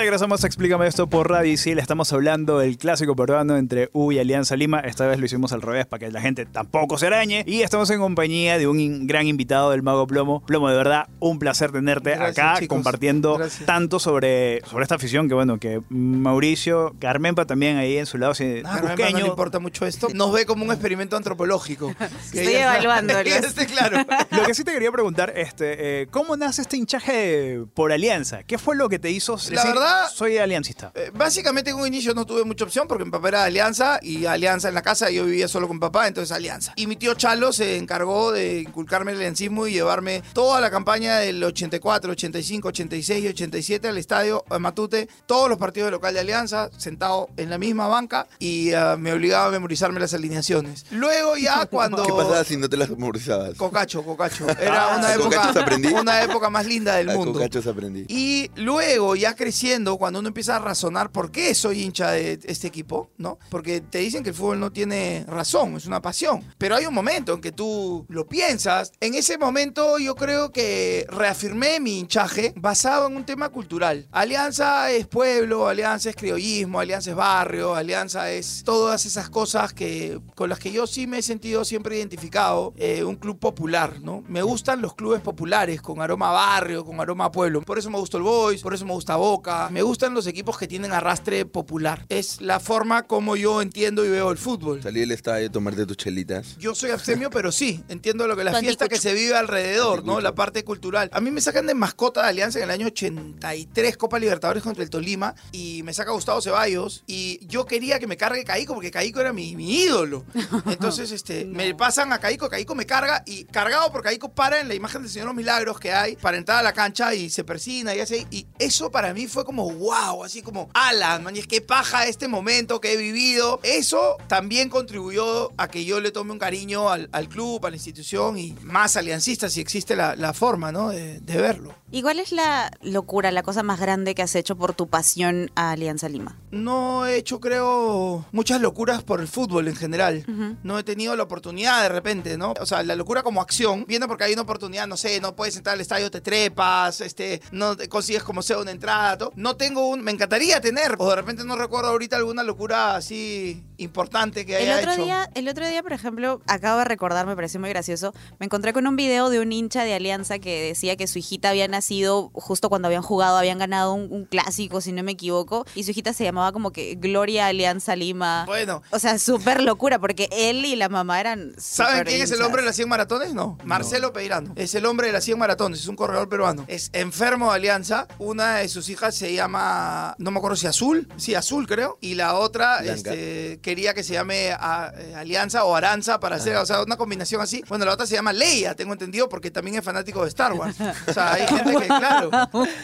Regresamos 0.00 0.42
a 0.44 0.46
Explícame 0.46 0.86
esto 0.86 1.08
por 1.08 1.28
Radio 1.28 1.52
Isil. 1.52 1.78
Estamos 1.78 2.10
hablando 2.14 2.58
del 2.58 2.78
clásico 2.78 3.14
peruano 3.14 3.56
entre 3.58 3.90
U 3.92 4.12
y 4.12 4.18
Alianza 4.18 4.56
Lima. 4.56 4.80
Esta 4.80 5.06
vez 5.06 5.18
lo 5.18 5.26
hicimos 5.26 5.52
al 5.52 5.60
revés 5.60 5.84
para 5.84 6.00
que 6.06 6.10
la 6.10 6.22
gente 6.22 6.46
tampoco 6.46 6.96
se 6.96 7.06
arañe. 7.06 7.44
Y 7.46 7.60
estamos 7.62 7.90
en 7.90 8.00
compañía 8.00 8.56
de 8.56 8.66
un 8.66 8.80
in- 8.80 9.06
gran 9.06 9.26
invitado 9.26 9.70
del 9.72 9.82
Mago 9.82 10.06
Plomo. 10.06 10.40
Plomo, 10.46 10.70
de 10.70 10.76
verdad, 10.76 11.06
un 11.18 11.38
placer 11.38 11.70
tenerte 11.70 12.10
Gracias, 12.16 12.38
acá 12.38 12.60
chicos. 12.60 12.76
compartiendo 12.76 13.36
Gracias. 13.36 13.66
tanto 13.66 13.98
sobre, 14.00 14.62
sobre 14.64 14.84
esta 14.84 14.94
afición 14.94 15.28
que, 15.28 15.34
bueno, 15.34 15.58
que 15.58 15.82
Mauricio, 15.90 16.94
Carmenpa 16.98 17.44
también 17.44 17.76
ahí 17.76 17.98
en 17.98 18.06
su 18.06 18.16
lado, 18.16 18.34
sí, 18.34 18.62
Ah, 18.64 18.80
no, 18.96 19.18
le 19.18 19.26
importa 19.26 19.58
mucho 19.58 19.84
esto. 19.86 20.08
Nos 20.14 20.32
ve 20.32 20.46
como 20.46 20.64
un 20.64 20.70
experimento 20.72 21.16
antropológico. 21.16 21.94
Que 22.32 22.40
Estoy 22.40 22.52
ya- 22.54 22.62
evaluándolos. 22.74 23.22
que 23.24 23.30
ya 23.30 23.36
esté 23.38 23.66
claro. 23.66 23.98
Lo 24.30 24.44
que 24.44 24.54
sí 24.54 24.64
te 24.64 24.72
quería 24.72 24.90
preguntar, 24.92 25.32
este, 25.36 26.02
eh, 26.02 26.06
¿cómo 26.10 26.36
nace 26.36 26.62
este 26.62 26.76
hinchaje 26.76 27.60
por 27.74 27.92
Alianza? 27.92 28.42
¿Qué 28.44 28.56
fue 28.58 28.76
lo 28.76 28.88
que 28.88 28.98
te 28.98 29.10
hizo 29.10 29.36
La 29.36 29.62
decir, 29.62 29.74
verdad- 29.74 29.89
soy 30.14 30.38
aliancista? 30.38 30.92
Eh, 30.94 31.10
Básicamente 31.14 31.70
en 31.70 31.76
un 31.76 31.86
inicio 31.86 32.14
no 32.14 32.24
tuve 32.26 32.44
mucha 32.44 32.64
opción 32.64 32.86
porque 32.88 33.04
mi 33.04 33.10
papá 33.10 33.28
era 33.28 33.40
de 33.40 33.46
Alianza 33.46 33.98
y 34.02 34.26
Alianza 34.26 34.68
en 34.68 34.74
la 34.74 34.82
casa 34.82 35.10
yo 35.10 35.24
vivía 35.24 35.48
solo 35.48 35.66
con 35.68 35.76
mi 35.76 35.80
papá, 35.80 36.08
entonces 36.08 36.32
Alianza. 36.34 36.72
Y 36.76 36.86
mi 36.86 36.96
tío 36.96 37.14
Chalo 37.14 37.52
se 37.52 37.76
encargó 37.76 38.32
de 38.32 38.60
inculcarme 38.60 39.12
el 39.12 39.18
aliancismo 39.18 39.66
y 39.66 39.72
llevarme 39.72 40.22
toda 40.32 40.60
la 40.60 40.70
campaña 40.70 41.18
del 41.18 41.42
84, 41.42 42.12
85, 42.12 42.68
86 42.68 43.24
y 43.24 43.28
87 43.28 43.88
al 43.88 43.98
estadio 43.98 44.44
a 44.50 44.58
Matute, 44.58 45.08
todos 45.26 45.48
los 45.48 45.58
partidos 45.58 45.88
de 45.88 45.90
local 45.92 46.14
de 46.14 46.20
Alianza, 46.20 46.70
sentado 46.76 47.28
en 47.36 47.50
la 47.50 47.58
misma 47.58 47.86
banca 47.88 48.26
y 48.38 48.72
ah, 48.72 48.96
me 48.98 49.12
obligaba 49.12 49.46
a 49.46 49.50
memorizarme 49.50 50.00
las 50.00 50.14
alineaciones. 50.14 50.86
Luego 50.90 51.36
ya 51.36 51.66
cuando... 51.70 52.04
¿Qué 52.04 52.12
pasaba 52.12 52.44
si 52.44 52.56
no 52.56 52.68
te 52.68 52.76
las 52.76 52.90
memorizabas? 52.90 53.54
Cocacho, 53.56 54.02
Cocacho. 54.04 54.46
Era 54.60 54.96
una 54.98 55.08
¿A 55.12 55.16
Cocachos 55.16 55.56
época, 55.56 56.00
una 56.00 56.22
época 56.22 56.50
más 56.50 56.66
linda 56.66 56.96
del 56.96 57.10
A 57.10 57.14
mundo. 57.14 57.32
cocachos 57.32 57.66
aprendí. 57.66 58.04
Y 58.08 58.50
luego, 58.56 59.16
ya 59.16 59.34
creciendo, 59.34 59.79
cuando 59.98 60.18
uno 60.18 60.28
empieza 60.28 60.56
a 60.56 60.58
razonar 60.58 61.10
por 61.10 61.30
qué 61.30 61.54
soy 61.54 61.82
hincha 61.82 62.10
de 62.10 62.38
este 62.44 62.66
equipo, 62.66 63.10
¿no? 63.18 63.38
Porque 63.50 63.80
te 63.80 63.98
dicen 63.98 64.22
que 64.22 64.30
el 64.30 64.34
fútbol 64.34 64.60
no 64.60 64.72
tiene 64.72 65.24
razón, 65.26 65.76
es 65.76 65.86
una 65.86 66.00
pasión. 66.02 66.44
Pero 66.58 66.76
hay 66.76 66.86
un 66.86 66.94
momento 66.94 67.34
en 67.34 67.40
que 67.40 67.52
tú 67.52 68.06
lo 68.08 68.26
piensas. 68.26 68.92
En 69.00 69.14
ese 69.14 69.38
momento 69.38 69.98
yo 69.98 70.14
creo 70.14 70.52
que 70.52 71.06
reafirmé 71.08 71.80
mi 71.80 71.98
hinchaje 71.98 72.52
basado 72.56 73.06
en 73.06 73.16
un 73.16 73.24
tema 73.24 73.48
cultural. 73.48 74.08
Alianza 74.12 74.90
es 74.90 75.06
pueblo, 75.06 75.68
Alianza 75.68 76.10
es 76.10 76.16
criollismo, 76.16 76.80
Alianza 76.80 77.10
es 77.10 77.16
barrio, 77.16 77.74
Alianza 77.74 78.30
es 78.30 78.62
todas 78.64 79.06
esas 79.06 79.30
cosas 79.30 79.72
que 79.72 80.20
con 80.34 80.48
las 80.48 80.58
que 80.58 80.72
yo 80.72 80.86
sí 80.86 81.06
me 81.06 81.18
he 81.18 81.22
sentido 81.22 81.64
siempre 81.64 81.96
identificado. 81.96 82.74
eh, 82.76 83.04
un 83.04 83.16
club 83.16 83.38
popular, 83.38 84.00
¿no? 84.00 84.22
Me 84.28 84.42
gustan 84.42 84.80
los 84.80 84.94
clubes 84.94 85.20
populares 85.20 85.80
con 85.80 86.00
aroma 86.00 86.30
barrio, 86.30 86.84
con 86.84 87.00
aroma 87.00 87.30
pueblo. 87.30 87.62
Por 87.62 87.78
eso 87.78 87.90
me 87.90 87.98
gusta 87.98 88.16
el 88.16 88.22
Boys, 88.22 88.62
por 88.62 88.74
eso 88.74 88.84
me 88.84 88.92
gusta 88.92 89.16
Boca. 89.16 89.68
Me 89.70 89.82
gustan 89.82 90.14
los 90.14 90.26
equipos 90.26 90.58
que 90.58 90.66
tienen 90.66 90.92
arrastre 90.92 91.46
popular. 91.46 92.04
Es 92.08 92.40
la 92.40 92.58
forma 92.58 93.06
como 93.06 93.36
yo 93.36 93.62
entiendo 93.62 94.04
y 94.04 94.08
veo 94.08 94.32
el 94.32 94.38
fútbol. 94.38 94.82
Salí 94.82 95.00
del 95.00 95.12
estadio, 95.12 95.48
tomarte 95.50 95.86
tus 95.86 95.96
chelitas. 95.96 96.56
Yo 96.58 96.74
soy 96.74 96.90
abstemio, 96.90 97.30
pero 97.30 97.52
sí, 97.52 97.84
entiendo 97.88 98.26
lo 98.26 98.36
que 98.36 98.44
la 98.44 98.58
fiesta 98.58 98.88
que 98.88 98.98
se 98.98 99.14
vive 99.14 99.36
alrededor, 99.36 100.04
¿no? 100.04 100.20
La 100.20 100.34
parte 100.34 100.64
cultural. 100.64 101.08
A 101.12 101.20
mí 101.20 101.30
me 101.30 101.40
sacan 101.40 101.66
de 101.66 101.74
mascota 101.74 102.22
de 102.22 102.28
Alianza 102.28 102.58
en 102.58 102.64
el 102.64 102.70
año 102.70 102.86
83, 102.88 103.96
Copa 103.96 104.18
Libertadores 104.18 104.62
contra 104.62 104.82
el 104.82 104.90
Tolima, 104.90 105.34
y 105.52 105.82
me 105.84 105.92
saca 105.92 106.10
Gustavo 106.10 106.40
Ceballos, 106.40 107.04
y 107.06 107.46
yo 107.46 107.66
quería 107.66 107.98
que 107.98 108.06
me 108.06 108.16
cargue 108.16 108.44
Caico, 108.44 108.74
porque 108.74 108.90
Caico 108.90 109.20
era 109.20 109.32
mi, 109.32 109.54
mi 109.54 109.82
ídolo. 109.82 110.24
Entonces, 110.66 111.12
este, 111.12 111.44
me 111.44 111.74
pasan 111.74 112.12
a 112.12 112.18
Caico, 112.18 112.48
Caico 112.48 112.74
me 112.74 112.86
carga, 112.86 113.22
y 113.26 113.44
cargado 113.44 113.92
por 113.92 114.02
Caico 114.02 114.32
para 114.32 114.60
en 114.60 114.68
la 114.68 114.74
imagen 114.74 115.02
del 115.02 115.10
Señor 115.10 115.26
de 115.26 115.34
los 115.34 115.36
Milagros 115.36 115.78
que 115.78 115.92
hay, 115.92 116.16
para 116.16 116.36
entrar 116.36 116.58
a 116.58 116.62
la 116.62 116.72
cancha 116.72 117.14
y 117.14 117.30
se 117.30 117.44
persina 117.44 117.94
y 117.94 118.00
hace, 118.00 118.26
y 118.30 118.46
eso 118.58 118.90
para 118.90 119.14
mí 119.14 119.26
fue 119.26 119.44
como 119.44 119.49
wow, 119.56 120.24
así 120.24 120.42
como, 120.42 120.70
Alan, 120.74 121.22
man, 121.24 121.36
y 121.36 121.40
es 121.40 121.46
que 121.46 121.60
paja 121.60 122.06
este 122.06 122.28
momento 122.28 122.80
que 122.80 122.92
he 122.92 122.96
vivido. 122.96 123.60
Eso 123.62 124.16
también 124.28 124.68
contribuyó 124.68 125.52
a 125.56 125.68
que 125.68 125.84
yo 125.84 126.00
le 126.00 126.10
tome 126.10 126.32
un 126.32 126.38
cariño 126.38 126.88
al, 126.90 127.08
al 127.12 127.28
club, 127.28 127.64
a 127.66 127.70
la 127.70 127.76
institución 127.76 128.38
y 128.38 128.52
más 128.62 128.96
aliancista 128.96 129.48
si 129.50 129.60
existe 129.60 129.96
la, 129.96 130.16
la 130.16 130.32
forma, 130.32 130.72
¿no? 130.72 130.90
De, 130.90 131.20
de 131.20 131.36
verlo. 131.40 131.74
¿Y 131.92 132.02
cuál 132.02 132.20
es 132.20 132.30
la 132.30 132.70
locura, 132.82 133.32
la 133.32 133.42
cosa 133.42 133.62
más 133.62 133.80
grande 133.80 134.14
que 134.14 134.22
has 134.22 134.34
hecho 134.36 134.56
por 134.56 134.74
tu 134.74 134.88
pasión 134.88 135.50
a 135.56 135.72
Alianza 135.72 136.08
Lima? 136.08 136.38
No 136.52 137.06
he 137.06 137.16
hecho, 137.16 137.40
creo, 137.40 138.24
muchas 138.30 138.60
locuras 138.60 139.02
por 139.02 139.20
el 139.20 139.26
fútbol 139.28 139.66
en 139.68 139.74
general. 139.76 140.24
No 140.62 140.78
he 140.78 140.84
tenido 140.84 141.16
la 141.16 141.24
oportunidad 141.24 141.82
de 141.82 141.88
repente, 141.88 142.38
¿no? 142.38 142.54
O 142.60 142.66
sea, 142.66 142.82
la 142.82 142.94
locura 142.94 143.22
como 143.22 143.40
acción, 143.40 143.84
viendo 143.88 144.06
porque 144.06 144.24
hay 144.24 144.32
una 144.32 144.42
oportunidad, 144.42 144.86
no 144.86 144.96
sé, 144.96 145.20
no 145.20 145.34
puedes 145.34 145.56
entrar 145.56 145.74
al 145.74 145.80
estadio, 145.80 146.10
te 146.10 146.20
trepas, 146.20 147.00
este, 147.00 147.42
no 147.50 147.76
te 147.76 147.88
consigues 147.88 148.22
como 148.22 148.42
sea 148.42 148.58
una 148.58 148.70
entrada, 148.70 149.18
todo. 149.18 149.32
No 149.40 149.56
tengo 149.56 149.88
un, 149.88 150.02
me 150.02 150.10
encantaría 150.10 150.60
tener, 150.60 150.96
o 150.98 151.08
de 151.08 151.16
repente 151.16 151.44
no 151.44 151.56
recuerdo 151.56 151.88
ahorita 151.88 152.16
alguna 152.16 152.42
locura 152.42 152.94
así 152.94 153.64
importante 153.78 154.44
que 154.44 154.56
El 154.58 154.64
haya 154.64 154.78
otro, 154.80 154.92
hecho. 154.92 155.04
día, 155.04 155.30
el 155.34 155.48
otro 155.48 155.66
día, 155.66 155.82
por 155.82 155.94
ejemplo, 155.94 156.42
acabo 156.46 156.78
de 156.80 156.84
recordar, 156.84 157.26
me 157.26 157.34
pareció 157.34 157.58
muy 157.58 157.70
gracioso, 157.70 158.12
me 158.38 158.44
encontré 158.44 158.74
con 158.74 158.86
un 158.86 158.96
video 158.96 159.30
de 159.30 159.40
un 159.40 159.50
hincha 159.50 159.84
de 159.84 159.94
Alianza 159.94 160.38
que 160.38 160.60
decía 160.62 160.96
que 160.96 161.06
su 161.06 161.18
hijita 161.18 161.48
había 161.48 161.66
nacido 161.68 162.30
justo 162.34 162.68
cuando 162.68 162.88
habían 162.88 163.00
jugado, 163.02 163.38
habían 163.38 163.58
ganado 163.58 163.94
un, 163.94 164.12
un 164.12 164.26
clásico, 164.26 164.82
si 164.82 164.92
no 164.92 165.02
me 165.02 165.12
equivoco, 165.12 165.64
y 165.74 165.84
su 165.84 165.92
hijita 165.92 166.12
se 166.12 166.24
llamaba 166.24 166.52
como 166.52 166.70
que 166.70 166.96
Gloria 166.96 167.46
Alianza 167.46 167.96
Lima. 167.96 168.44
Bueno. 168.44 168.82
O 168.90 168.98
sea, 168.98 169.18
súper 169.18 169.62
locura, 169.62 169.98
porque 169.98 170.28
él 170.30 170.66
y 170.66 170.76
la 170.76 170.90
mamá 170.90 171.18
eran 171.18 171.54
¿Saben 171.56 172.04
quién 172.04 172.20
es 172.20 172.30
el 172.30 172.42
hombre 172.42 172.60
de 172.60 172.66
las 172.66 172.76
100 172.76 172.88
maratones? 172.90 173.32
No. 173.32 173.56
Marcelo 173.64 174.12
Peirano. 174.12 174.52
Es 174.56 174.74
el 174.74 174.84
hombre 174.84 175.06
de 175.06 175.14
las 175.14 175.24
100 175.24 175.38
maratones. 175.38 175.80
Es 175.80 175.86
un 175.88 175.96
corredor 175.96 176.28
peruano. 176.28 176.66
Es 176.68 176.90
enfermo 176.92 177.48
de 177.50 177.56
Alianza. 177.56 178.06
Una 178.18 178.56
de 178.56 178.68
sus 178.68 178.90
hijas 178.90 179.14
se 179.14 179.29
llama, 179.34 180.14
no 180.18 180.30
me 180.30 180.38
acuerdo 180.38 180.56
si 180.56 180.66
Azul. 180.66 181.08
Sí, 181.16 181.34
Azul 181.34 181.66
creo. 181.66 181.98
Y 182.00 182.14
la 182.14 182.34
otra 182.34 182.78
este, 182.84 183.58
quería 183.62 183.94
que 183.94 184.02
se 184.02 184.12
llame 184.14 184.52
a- 184.52 184.92
eh, 184.96 185.14
Alianza 185.16 185.64
o 185.64 185.74
Aranza 185.74 186.20
para 186.20 186.36
hacer, 186.36 186.56
o 186.56 186.66
sea, 186.66 186.82
una 186.82 186.96
combinación 186.96 187.40
así. 187.40 187.62
Bueno, 187.68 187.84
la 187.84 187.94
otra 187.94 188.06
se 188.06 188.14
llama 188.14 188.32
Leia, 188.32 188.74
tengo 188.74 188.92
entendido, 188.92 189.28
porque 189.28 189.50
también 189.50 189.76
es 189.78 189.84
fanático 189.84 190.22
de 190.22 190.28
Star 190.28 190.52
Wars. 190.52 190.76
O 191.06 191.12
sea, 191.12 191.32
hay 191.34 191.46
gente 191.46 191.72
que, 191.76 191.86
claro. 191.86 192.30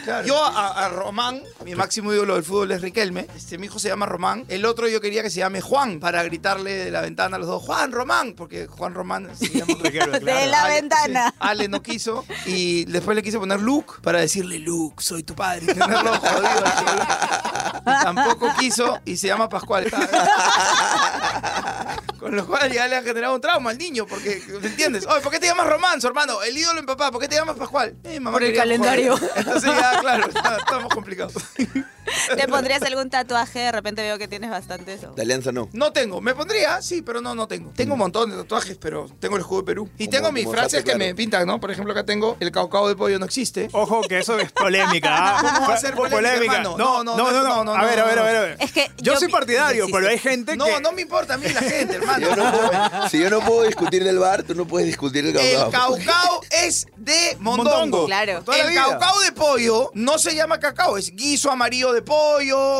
claro. 0.03 0.27
Yo 0.27 0.43
a, 0.45 0.85
a 0.85 0.89
Román, 0.89 1.41
mi 1.65 1.75
máximo 1.75 2.13
ídolo 2.13 2.35
del 2.35 2.43
fútbol 2.43 2.71
es 2.71 2.81
Riquelme. 2.81 3.27
Este, 3.35 3.57
mi 3.57 3.65
hijo 3.67 3.79
se 3.79 3.89
llama 3.89 4.05
Román. 4.05 4.45
El 4.47 4.65
otro 4.65 4.87
yo 4.87 5.01
quería 5.01 5.23
que 5.23 5.29
se 5.29 5.39
llame 5.39 5.61
Juan 5.61 5.99
para 5.99 6.23
gritarle 6.23 6.73
de 6.73 6.91
la 6.91 7.01
ventana 7.01 7.35
a 7.35 7.39
los 7.39 7.47
dos, 7.47 7.63
Juan 7.63 7.91
Román, 7.91 8.33
porque 8.33 8.67
Juan 8.67 8.93
Román 8.93 9.29
se 9.37 9.49
llama 9.49 9.73
Riquelme, 9.83 10.19
De 10.19 10.47
la 10.47 10.63
Ale- 10.63 10.73
ventana. 10.75 11.29
sí, 11.31 11.35
Ale 11.39 11.67
no 11.67 11.81
quiso 11.81 12.25
y 12.45 12.85
después 12.85 13.15
le 13.15 13.23
quise 13.23 13.39
poner 13.39 13.59
Luke 13.61 13.93
para 14.01 14.19
decirle 14.19 14.59
Luke, 14.59 15.01
soy 15.03 15.23
tu 15.23 15.35
padre. 15.35 15.63
y 15.63 15.67
tenerlo 15.67 16.11
Tampoco 17.83 18.49
quiso 18.59 18.99
y 19.05 19.17
se 19.17 19.27
llama 19.27 19.49
Pascual. 19.49 19.91
Con 22.19 22.35
lo 22.35 22.45
cual 22.45 22.71
ya 22.71 22.87
le 22.87 22.95
ha 22.97 23.03
generado 23.03 23.35
un 23.35 23.41
trauma 23.41 23.69
al 23.69 23.77
niño, 23.77 24.05
porque, 24.07 24.41
¿me 24.61 24.67
entiendes? 24.67 25.05
Oye, 25.05 25.21
¿por 25.21 25.31
qué 25.31 25.39
te 25.39 25.47
llamas 25.47 25.67
Román, 25.67 26.01
su 26.01 26.07
hermano? 26.07 26.41
El 26.41 26.57
ídolo 26.57 26.79
en 26.79 26.85
papá, 26.85 27.11
¿por 27.11 27.21
qué 27.21 27.27
te 27.27 27.35
llamas 27.35 27.55
Pascual? 27.55 27.95
Eh, 28.03 28.19
mamá 28.19 28.33
Por 28.35 28.43
el 28.43 28.49
quería 28.49 28.63
calendario. 28.63 29.17
joder. 29.17 29.31
Entonces 29.35 29.71
ya, 29.75 29.99
claro, 30.01 30.27
está- 30.27 30.57
estamos 30.57 30.93
complicados. 30.93 31.33
¿Te 32.35 32.47
pondrías 32.47 32.81
algún 32.83 33.09
tatuaje? 33.09 33.59
De 33.59 33.71
repente 33.71 34.01
veo 34.01 34.17
que 34.17 34.27
tienes 34.27 34.49
bastantes. 34.49 35.03
o- 35.03 35.13
De 35.13 35.21
Alianza 35.21 35.51
no. 35.51 35.69
No 35.73 35.91
tengo, 35.91 36.21
me 36.21 36.33
pondría, 36.35 36.81
sí, 36.81 37.01
pero 37.01 37.21
no, 37.21 37.35
no 37.35 37.47
tengo. 37.47 37.71
Tengo 37.75 37.93
un 37.93 37.99
montón 37.99 38.29
de 38.29 38.37
tatuajes, 38.37 38.77
pero 38.77 39.07
tengo 39.19 39.35
el 39.35 39.41
escudo 39.41 39.61
de 39.61 39.65
Perú. 39.65 39.89
Y 39.97 40.05
Como- 40.05 40.17
tengo 40.17 40.31
mis 40.31 40.47
frases 40.49 40.79
que 40.79 40.91
claro. 40.91 40.99
me 40.99 41.15
pintan, 41.15 41.47
¿no? 41.47 41.59
Por 41.59 41.71
ejemplo, 41.71 41.93
acá 41.93 42.05
tengo 42.05 42.37
el 42.39 42.51
caucao 42.51 42.87
de 42.87 42.95
pollo 42.95 43.19
no 43.19 43.25
existe. 43.25 43.69
Ojo 43.73 44.01
que 44.01 44.19
eso 44.19 44.37
es 44.39 44.51
polémica. 44.51 45.09
¿ah? 45.11 45.37
¿Cómo 45.55 45.67
va 45.69 45.73
a 45.75 45.77
ser 45.77 45.93
Po- 45.95 46.07
polémica? 46.09 46.61
No, 46.61 46.77
No, 46.77 47.03
no, 47.03 47.15
no, 47.17 47.31
no, 47.31 47.43
no, 47.43 47.63
no, 47.63 47.75
A 47.75 47.83
ver, 47.85 47.97
no, 47.99 48.03
a 48.03 48.07
ver, 48.07 48.19
a 48.19 48.21
no. 48.21 48.23
ver, 48.25 48.35
a 48.37 48.41
ver. 48.41 48.57
Es 48.59 48.71
que 48.71 48.91
yo 48.97 49.13
yo 49.13 49.19
soy 49.19 49.29
partidario, 49.29 49.87
pero 49.91 50.07
hay 50.09 50.17
gente 50.19 50.55
No, 50.57 50.65
que 50.65 50.79
no 50.81 50.91
me 50.91 51.01
importa 51.01 51.35
a 51.35 51.37
mí 51.37 51.47
la 51.49 51.61
gente, 51.61 51.95
hermano. 51.95 52.27
Yo 52.27 52.35
no 52.35 52.51
puedo- 52.51 53.09
si 53.09 53.19
yo 53.19 53.29
no 53.29 53.39
puedo 53.41 53.63
discutir 53.63 54.03
del 54.03 54.19
bar, 54.19 54.43
tú 54.43 54.53
no 54.55 54.65
puedes 54.67 54.85
discutir 54.87 55.25
el 55.25 55.35
El 55.35 55.55
caucao. 55.57 55.91
caucao 55.95 56.41
es 56.65 56.87
de 56.97 57.37
mondongo. 57.39 57.69
Mondongo. 57.79 58.05
Claro. 58.07 58.43
El 58.53 58.73
caucao 58.75 59.19
de 59.21 59.31
pollo 59.31 59.91
no 59.93 60.17
se 60.19 60.35
llama 60.35 60.59
cacao, 60.59 60.97
es 60.97 61.11
guiso 61.15 61.49
amarillo 61.51 61.93
de 61.93 62.01
pollo, 62.01 62.16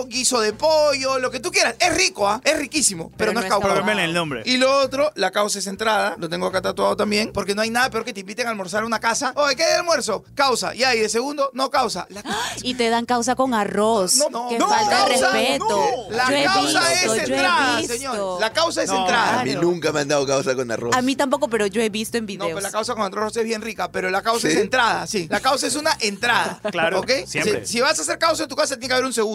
guiso 0.07 0.39
de 0.39 0.53
pollo, 0.53 1.19
lo 1.19 1.31
que 1.31 1.39
tú 1.39 1.51
quieras. 1.51 1.75
Es 1.79 1.95
rico, 1.95 2.27
¿ah? 2.27 2.41
Es 2.43 2.57
riquísimo, 2.57 3.09
pero, 3.17 3.17
Pero 3.17 3.33
no, 3.33 3.39
no 3.39 3.45
es 3.45 3.49
caucao. 3.51 3.85
Pero 3.85 3.99
el 3.99 4.13
nombre. 4.13 4.41
Y 4.45 4.57
lo 4.57 4.71
otro, 4.79 5.11
la 5.15 5.31
causa 5.31 5.59
es 5.59 5.67
entrada, 5.67 6.15
lo 6.17 6.29
tengo 6.29 6.47
acá 6.47 6.61
tatuado 6.61 6.95
también, 6.95 7.31
porque 7.33 7.55
no 7.55 7.61
hay 7.61 7.69
nada 7.69 7.89
peor 7.89 8.05
que 8.05 8.13
te 8.13 8.21
inviten 8.21 8.47
a 8.47 8.51
almorzar 8.51 8.83
a 8.83 8.85
una 8.85 8.99
casa. 8.99 9.33
Oye, 9.35 9.55
¿qué 9.55 9.63
hay 9.63 9.71
de 9.71 9.77
almuerzo? 9.77 10.23
Causa. 10.35 10.75
Y 10.75 10.79
de 10.79 11.09
segundo, 11.09 11.51
no 11.53 11.69
causa. 11.69 12.07
La, 12.09 12.23
Y 12.63 12.75
te 12.75 12.89
dan 12.89 13.05
causa 13.05 13.35
con 13.35 13.53
arroz. 13.53 14.15
No, 14.15 14.29
no, 14.29 14.49
que 14.49 14.57
no, 14.59 14.67
falta 14.67 15.05
de 15.05 15.11
causa, 15.11 15.31
respeto. 15.31 15.67
no. 15.69 16.15
La 16.15 16.29
Yo 16.29 16.35
he 16.35 16.43
causa 16.43 16.89
visto, 16.89 17.15
es 17.15 17.29
entrada, 17.29 17.83
señor. 17.83 18.39
La 18.41 18.53
causa 18.53 18.83
es 18.83 18.89
No, 18.89 18.99
entrada. 19.01 19.41
A 19.41 19.43
mí 19.43 19.55
nunca 19.55 19.91
me 19.91 20.01
han 20.01 20.07
dado 20.07 20.25
causa 20.25 20.55
con 20.55 20.71
arroz. 20.71 20.95
A 20.95 21.01
mí 21.01 21.15
tampoco, 21.15 21.47
pero 21.49 21.67
yo 21.67 21.81
he 21.81 21.89
visto 21.89 22.17
en 22.17 22.23
No, 22.23 22.27
videos. 22.27 22.47
pero 22.49 22.61
la 22.61 22.71
causa 22.71 22.93
con 22.95 23.03
arroz 23.03 23.35
es 23.37 23.43
bien 23.43 23.61
rica, 23.61 23.91
pero 23.91 24.09
la 24.09 24.21
causa 24.21 24.47
¿Sí? 24.47 24.53
es 24.53 24.59
entrada, 24.61 25.07
sí. 25.07 25.27
La 25.29 25.39
causa 25.39 25.67
es 25.67 25.75
una 25.75 25.95
entrada. 25.99 26.59
Claro, 26.71 26.99
¿Ok? 26.99 27.11
siempre. 27.25 27.65
Si, 27.65 27.73
si 27.73 27.81
vas 27.81 27.97
a 27.99 28.01
hacer 28.01 28.17
causa 28.19 28.43
en 28.43 28.49
tu 28.49 28.55
casa, 28.55 28.75
tiene 28.75 28.87
que 28.87 28.93
haber 28.93 29.05
un 29.05 29.13
segundo. 29.13 29.26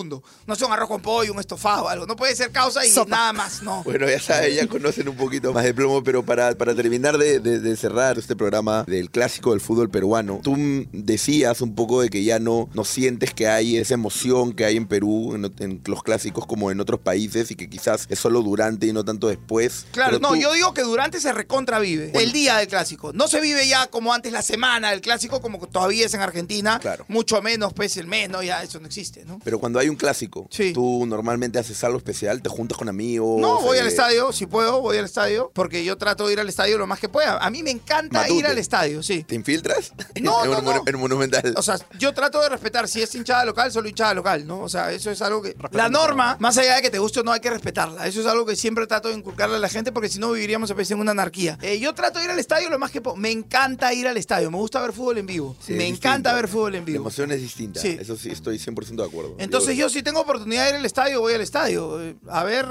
No 0.46 0.56
sea 0.56 0.66
un 0.66 0.72
arroz 0.72 0.88
con 0.88 1.00
pollo, 1.02 1.32
un 1.32 1.40
estofado, 1.40 1.88
algo. 1.88 2.06
No 2.06 2.16
puede 2.16 2.34
ser 2.34 2.50
causa 2.50 2.84
y 2.86 2.90
Sopa. 2.90 3.10
nada 3.10 3.32
más, 3.32 3.62
no. 3.62 3.82
Bueno, 3.92 4.08
ya 4.08 4.20
saben, 4.20 4.54
ya 4.54 4.66
conocen 4.66 5.08
un 5.08 5.16
poquito 5.16 5.52
más 5.52 5.64
de 5.64 5.74
plomo, 5.74 6.02
pero 6.02 6.24
para, 6.24 6.54
para 6.56 6.74
terminar 6.74 7.18
de, 7.18 7.40
de- 7.40 7.60
de 7.60 7.76
cerrar 7.76 8.18
este 8.18 8.34
programa 8.36 8.84
del 8.84 9.10
clásico 9.10 9.50
del 9.50 9.60
fútbol 9.60 9.90
peruano, 9.90 10.40
tú 10.42 10.56
decías 10.92 11.60
un 11.60 11.74
poco 11.74 12.00
de 12.02 12.08
que 12.08 12.24
ya 12.24 12.38
no, 12.38 12.68
no 12.74 12.84
sientes 12.84 13.34
que 13.34 13.48
hay 13.48 13.76
esa 13.76 13.94
emoción 13.94 14.52
que 14.52 14.64
hay 14.64 14.76
en 14.76 14.86
Perú, 14.86 15.34
en, 15.34 15.52
en 15.58 15.82
los 15.86 16.02
clásicos 16.02 16.46
como 16.46 16.70
en 16.70 16.80
otros 16.80 17.00
países, 17.00 17.50
y 17.50 17.54
que 17.54 17.68
quizás 17.68 18.06
es 18.08 18.18
solo 18.18 18.42
durante 18.42 18.86
y 18.86 18.92
no 18.92 19.04
tanto 19.04 19.28
después. 19.28 19.86
Claro, 19.92 20.18
Pero 20.18 20.20
no, 20.22 20.28
tú- 20.34 20.40
yo 20.40 20.52
digo 20.52 20.72
que 20.74 20.82
durante 20.82 21.20
se 21.20 21.32
recontra 21.32 21.78
vive. 21.78 22.08
Bueno. 22.12 22.20
El 22.20 22.32
día 22.32 22.56
del 22.58 22.68
clásico. 22.68 23.12
No 23.12 23.28
se 23.28 23.40
vive 23.40 23.66
ya 23.68 23.86
como 23.88 24.12
antes 24.14 24.32
la 24.32 24.42
semana 24.42 24.90
del 24.90 25.00
clásico, 25.00 25.40
como 25.40 25.58
todavía 25.66 26.06
es 26.06 26.14
en 26.14 26.20
Argentina. 26.20 26.78
Claro. 26.80 27.04
Mucho 27.08 27.40
menos, 27.42 27.72
pues 27.72 27.96
el 27.96 28.06
mes, 28.06 28.28
¿no? 28.30 28.42
Ya 28.42 28.62
eso 28.62 28.78
no 28.80 28.86
existe, 28.86 29.24
¿no? 29.24 29.38
Pero 29.44 29.58
cuando 29.58 29.71
hay 29.78 29.88
un 29.88 29.96
clásico, 29.96 30.46
Sí. 30.50 30.72
tú 30.72 31.04
normalmente 31.06 31.58
haces 31.58 31.82
algo 31.84 31.98
especial, 31.98 32.42
te 32.42 32.48
juntas 32.48 32.76
con 32.78 32.88
amigos. 32.88 33.40
No, 33.40 33.60
voy 33.60 33.78
eh, 33.78 33.80
al 33.80 33.86
estadio, 33.86 34.32
si 34.32 34.46
puedo, 34.46 34.80
voy 34.80 34.96
al 34.98 35.04
estadio, 35.04 35.50
porque 35.54 35.84
yo 35.84 35.96
trato 35.98 36.26
de 36.26 36.32
ir 36.34 36.40
al 36.40 36.48
estadio 36.48 36.78
lo 36.78 36.86
más 36.86 36.98
que 37.00 37.08
pueda. 37.08 37.38
A 37.38 37.50
mí 37.50 37.62
me 37.62 37.70
encanta 37.70 38.20
Matute. 38.20 38.34
ir 38.38 38.46
al 38.46 38.58
estadio, 38.58 39.02
sí. 39.02 39.24
¿Te 39.24 39.34
infiltras? 39.34 39.92
No, 40.22 40.44
en, 40.58 40.64
no, 40.64 40.82
en 40.86 40.98
monumental. 41.00 41.54
O 41.56 41.62
sea, 41.62 41.78
yo 41.98 42.12
trato 42.14 42.40
de 42.40 42.48
respetar, 42.48 42.86
si 42.88 43.02
es 43.02 43.14
hinchada 43.14 43.44
local, 43.44 43.72
solo 43.72 43.88
hinchada 43.88 44.14
local, 44.14 44.46
¿no? 44.46 44.60
O 44.60 44.68
sea, 44.68 44.92
eso 44.92 45.10
es 45.10 45.20
algo 45.22 45.42
que... 45.42 45.56
La 45.72 45.88
norma, 45.88 46.36
más 46.38 46.56
allá 46.58 46.76
de 46.76 46.82
que 46.82 46.90
te 46.90 46.98
guste 46.98 47.20
o 47.20 47.22
no, 47.22 47.32
hay 47.32 47.40
que 47.40 47.50
respetarla. 47.50 48.06
Eso 48.06 48.20
es 48.20 48.26
algo 48.26 48.46
que 48.46 48.54
siempre 48.56 48.86
trato 48.86 49.08
de 49.08 49.14
inculcarle 49.14 49.56
a 49.56 49.58
la 49.58 49.68
gente, 49.68 49.90
porque 49.90 50.08
si 50.08 50.18
no 50.18 50.30
viviríamos 50.32 50.70
a 50.70 50.74
veces 50.74 50.92
en 50.92 51.00
una 51.00 51.10
anarquía. 51.12 51.58
Eh, 51.62 51.78
yo 51.80 51.94
trato 51.94 52.18
de 52.18 52.26
ir 52.26 52.30
al 52.30 52.38
estadio 52.38 52.70
lo 52.70 52.78
más 52.78 52.90
que 52.90 53.00
puedo. 53.00 53.16
Me 53.16 53.30
encanta 53.30 53.92
ir 53.94 54.06
al 54.06 54.16
estadio, 54.16 54.50
me 54.50 54.58
gusta 54.58 54.80
ver 54.80 54.92
fútbol 54.92 55.18
en 55.18 55.26
vivo. 55.26 55.56
Sí, 55.64 55.72
me 55.72 55.86
encanta 55.88 56.30
distinto. 56.30 56.34
ver 56.34 56.48
fútbol 56.48 56.74
en 56.76 56.80
La 56.82 56.86
vivo. 56.86 56.98
emoción 56.98 57.32
es 57.32 57.40
distinta. 57.40 57.80
Sí. 57.80 57.96
Eso 58.00 58.16
sí, 58.16 58.30
estoy 58.30 58.58
100% 58.58 58.96
de 58.96 59.04
acuerdo. 59.04 59.34
Entonces 59.38 59.61
yo 59.70 59.88
si 59.88 60.02
tengo 60.02 60.20
oportunidad 60.20 60.64
de 60.64 60.70
ir 60.70 60.76
al 60.76 60.84
estadio, 60.84 61.20
voy 61.20 61.34
al 61.34 61.40
estadio. 61.40 61.98
A 62.28 62.44
ver, 62.44 62.66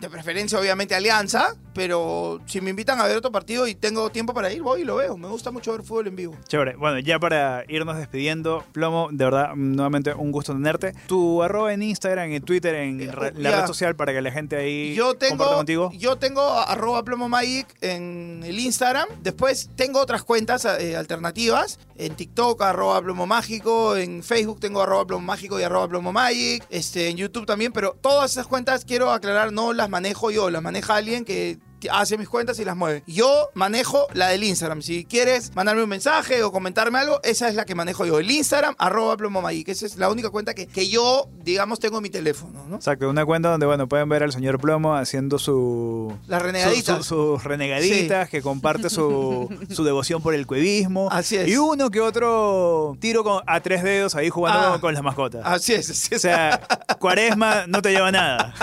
de 0.00 0.08
preferencia 0.08 0.58
obviamente 0.58 0.94
Alianza, 0.94 1.54
pero 1.74 2.40
si 2.46 2.60
me 2.60 2.70
invitan 2.70 3.00
a 3.00 3.06
ver 3.06 3.16
otro 3.18 3.30
partido 3.30 3.66
y 3.66 3.74
tengo 3.74 4.10
tiempo 4.10 4.32
para 4.34 4.52
ir, 4.52 4.62
voy 4.62 4.80
y 4.80 4.84
lo 4.84 4.96
veo. 4.96 5.16
Me 5.16 5.28
gusta 5.28 5.50
mucho 5.50 5.72
ver 5.72 5.82
fútbol 5.82 6.06
en 6.08 6.16
vivo. 6.16 6.36
Chévere. 6.48 6.76
Bueno, 6.76 6.98
ya 6.98 7.18
para 7.18 7.64
irnos 7.68 7.96
despidiendo, 7.98 8.64
Plomo, 8.72 9.08
de 9.12 9.24
verdad, 9.24 9.54
nuevamente 9.54 10.14
un 10.14 10.32
gusto 10.32 10.52
tenerte. 10.52 10.94
Tu 11.06 11.42
arroba 11.42 11.72
en 11.72 11.82
Instagram, 11.82 12.30
en 12.32 12.42
Twitter, 12.42 12.74
en 12.74 13.00
Eh, 13.00 13.12
re- 13.12 13.32
la 13.36 13.60
red 13.60 13.66
social 13.66 13.94
para 13.94 14.12
que 14.12 14.22
la 14.22 14.30
gente 14.32 14.56
ahí 14.56 14.94
Yo 14.94 15.08
comparta 15.18 15.28
tengo, 15.28 15.56
contigo. 15.56 15.90
yo 15.94 16.16
tengo 16.16 16.42
arroba 16.42 17.02
plomo 17.04 17.28
magic 17.28 17.66
en 17.82 18.42
el 18.44 18.58
Instagram. 18.58 19.06
Después 19.22 19.68
tengo 19.76 20.00
otras 20.00 20.22
cuentas 20.24 20.64
eh, 20.64 20.96
alternativas. 20.96 21.78
En 21.96 22.14
TikTok, 22.14 22.62
arroba 22.62 23.02
plomo 23.02 23.26
mágico. 23.26 23.96
En 23.96 24.22
Facebook 24.22 24.60
tengo 24.60 24.80
arroba 24.82 25.06
plomo 25.06 25.26
mágico 25.26 25.60
y 25.60 25.62
arroba 25.62 25.86
plomo 25.88 26.12
magic. 26.12 26.64
Este, 26.70 27.08
en 27.08 27.18
YouTube 27.18 27.44
también. 27.44 27.72
Pero 27.72 27.96
todas 28.00 28.30
esas 28.32 28.46
cuentas, 28.46 28.84
quiero 28.86 29.10
aclarar, 29.12 29.52
no 29.52 29.72
las 29.74 29.89
manejo 29.90 30.30
yo. 30.30 30.50
Las 30.50 30.62
maneja 30.62 30.96
alguien 30.96 31.24
que 31.24 31.58
hace 31.90 32.18
mis 32.18 32.28
cuentas 32.28 32.58
y 32.58 32.64
las 32.64 32.76
mueve. 32.76 33.02
Yo 33.06 33.48
manejo 33.54 34.06
la 34.12 34.28
del 34.28 34.44
Instagram. 34.44 34.82
Si 34.82 35.04
quieres 35.04 35.54
mandarme 35.54 35.82
un 35.82 35.88
mensaje 35.88 36.42
o 36.42 36.52
comentarme 36.52 36.98
algo, 36.98 37.20
esa 37.22 37.48
es 37.48 37.54
la 37.54 37.64
que 37.64 37.74
manejo 37.74 38.04
yo. 38.06 38.18
El 38.18 38.30
Instagram, 38.30 38.74
arroba 38.78 39.16
plomo 39.16 39.40
magic. 39.42 39.68
Esa 39.68 39.86
es 39.86 39.96
la 39.96 40.10
única 40.10 40.30
cuenta 40.30 40.54
que, 40.54 40.66
que 40.66 40.88
yo, 40.88 41.28
digamos, 41.42 41.80
tengo 41.80 41.98
en 41.98 42.02
mi 42.02 42.10
teléfono. 42.10 42.64
¿no? 42.68 42.76
Exacto, 42.76 43.08
una 43.08 43.24
cuenta 43.24 43.50
donde, 43.50 43.66
bueno, 43.66 43.88
pueden 43.88 44.08
ver 44.08 44.22
al 44.22 44.32
señor 44.32 44.58
Plomo 44.60 44.94
haciendo 44.94 45.38
su... 45.38 46.12
Las 46.26 46.42
renegaditas. 46.42 46.98
su- 47.06 47.20
sus 47.36 47.44
renegaditas, 47.44 48.28
que 48.28 48.42
comparte 48.42 48.90
su, 48.90 49.48
su 49.70 49.84
devoción 49.84 50.22
por 50.22 50.34
el 50.34 50.46
cuevismo. 50.46 51.08
Así 51.10 51.36
es. 51.36 51.48
Y 51.48 51.56
uno 51.56 51.90
que 51.90 52.00
otro 52.00 52.96
tiro 53.00 53.24
con, 53.24 53.42
a 53.46 53.60
tres 53.60 53.82
dedos 53.82 54.14
ahí 54.14 54.28
jugando 54.30 54.74
Ah. 54.74 54.80
con, 54.80 54.94
las 54.94 55.02
mascotas. 55.02 55.42
Así 55.44 55.72
es, 55.74 55.90
así 55.90 56.14
O 56.14 56.16
es. 56.16 56.22
sea, 56.22 56.60
cuaresma 56.98 57.66
no 57.66 57.80
te 57.82 57.90
lleva 57.90 58.10
nada. 58.12 58.54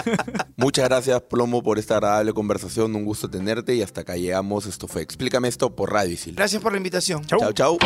Muchas 0.55 0.85
gracias, 0.87 1.21
Plomo, 1.23 1.61
por 1.63 1.79
esta 1.79 1.95
agradable 1.97 2.33
conversación. 2.33 2.95
Un 2.95 3.05
gusto 3.07 3.29
tenerte 3.29 3.73
y 3.73 3.81
hasta 3.81 4.01
acá 4.01 4.15
llegamos. 4.15 4.65
Esto 4.65 4.87
fue 4.87 5.01
Explícame 5.01 5.47
esto 5.47 5.75
por 5.75 5.91
Radio 5.91 6.13
Isil. 6.13 6.35
Gracias 6.35 6.61
por 6.61 6.71
la 6.71 6.77
invitación. 6.77 7.25
Chau. 7.25 7.39
Chao, 7.39 7.53
chao. 7.53 7.77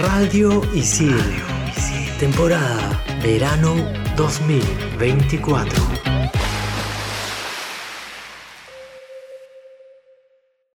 Radio 0.00 0.62
Isil. 0.74 1.16
Temporada 2.18 3.02
Verano 3.22 3.74
2024. 4.16 5.95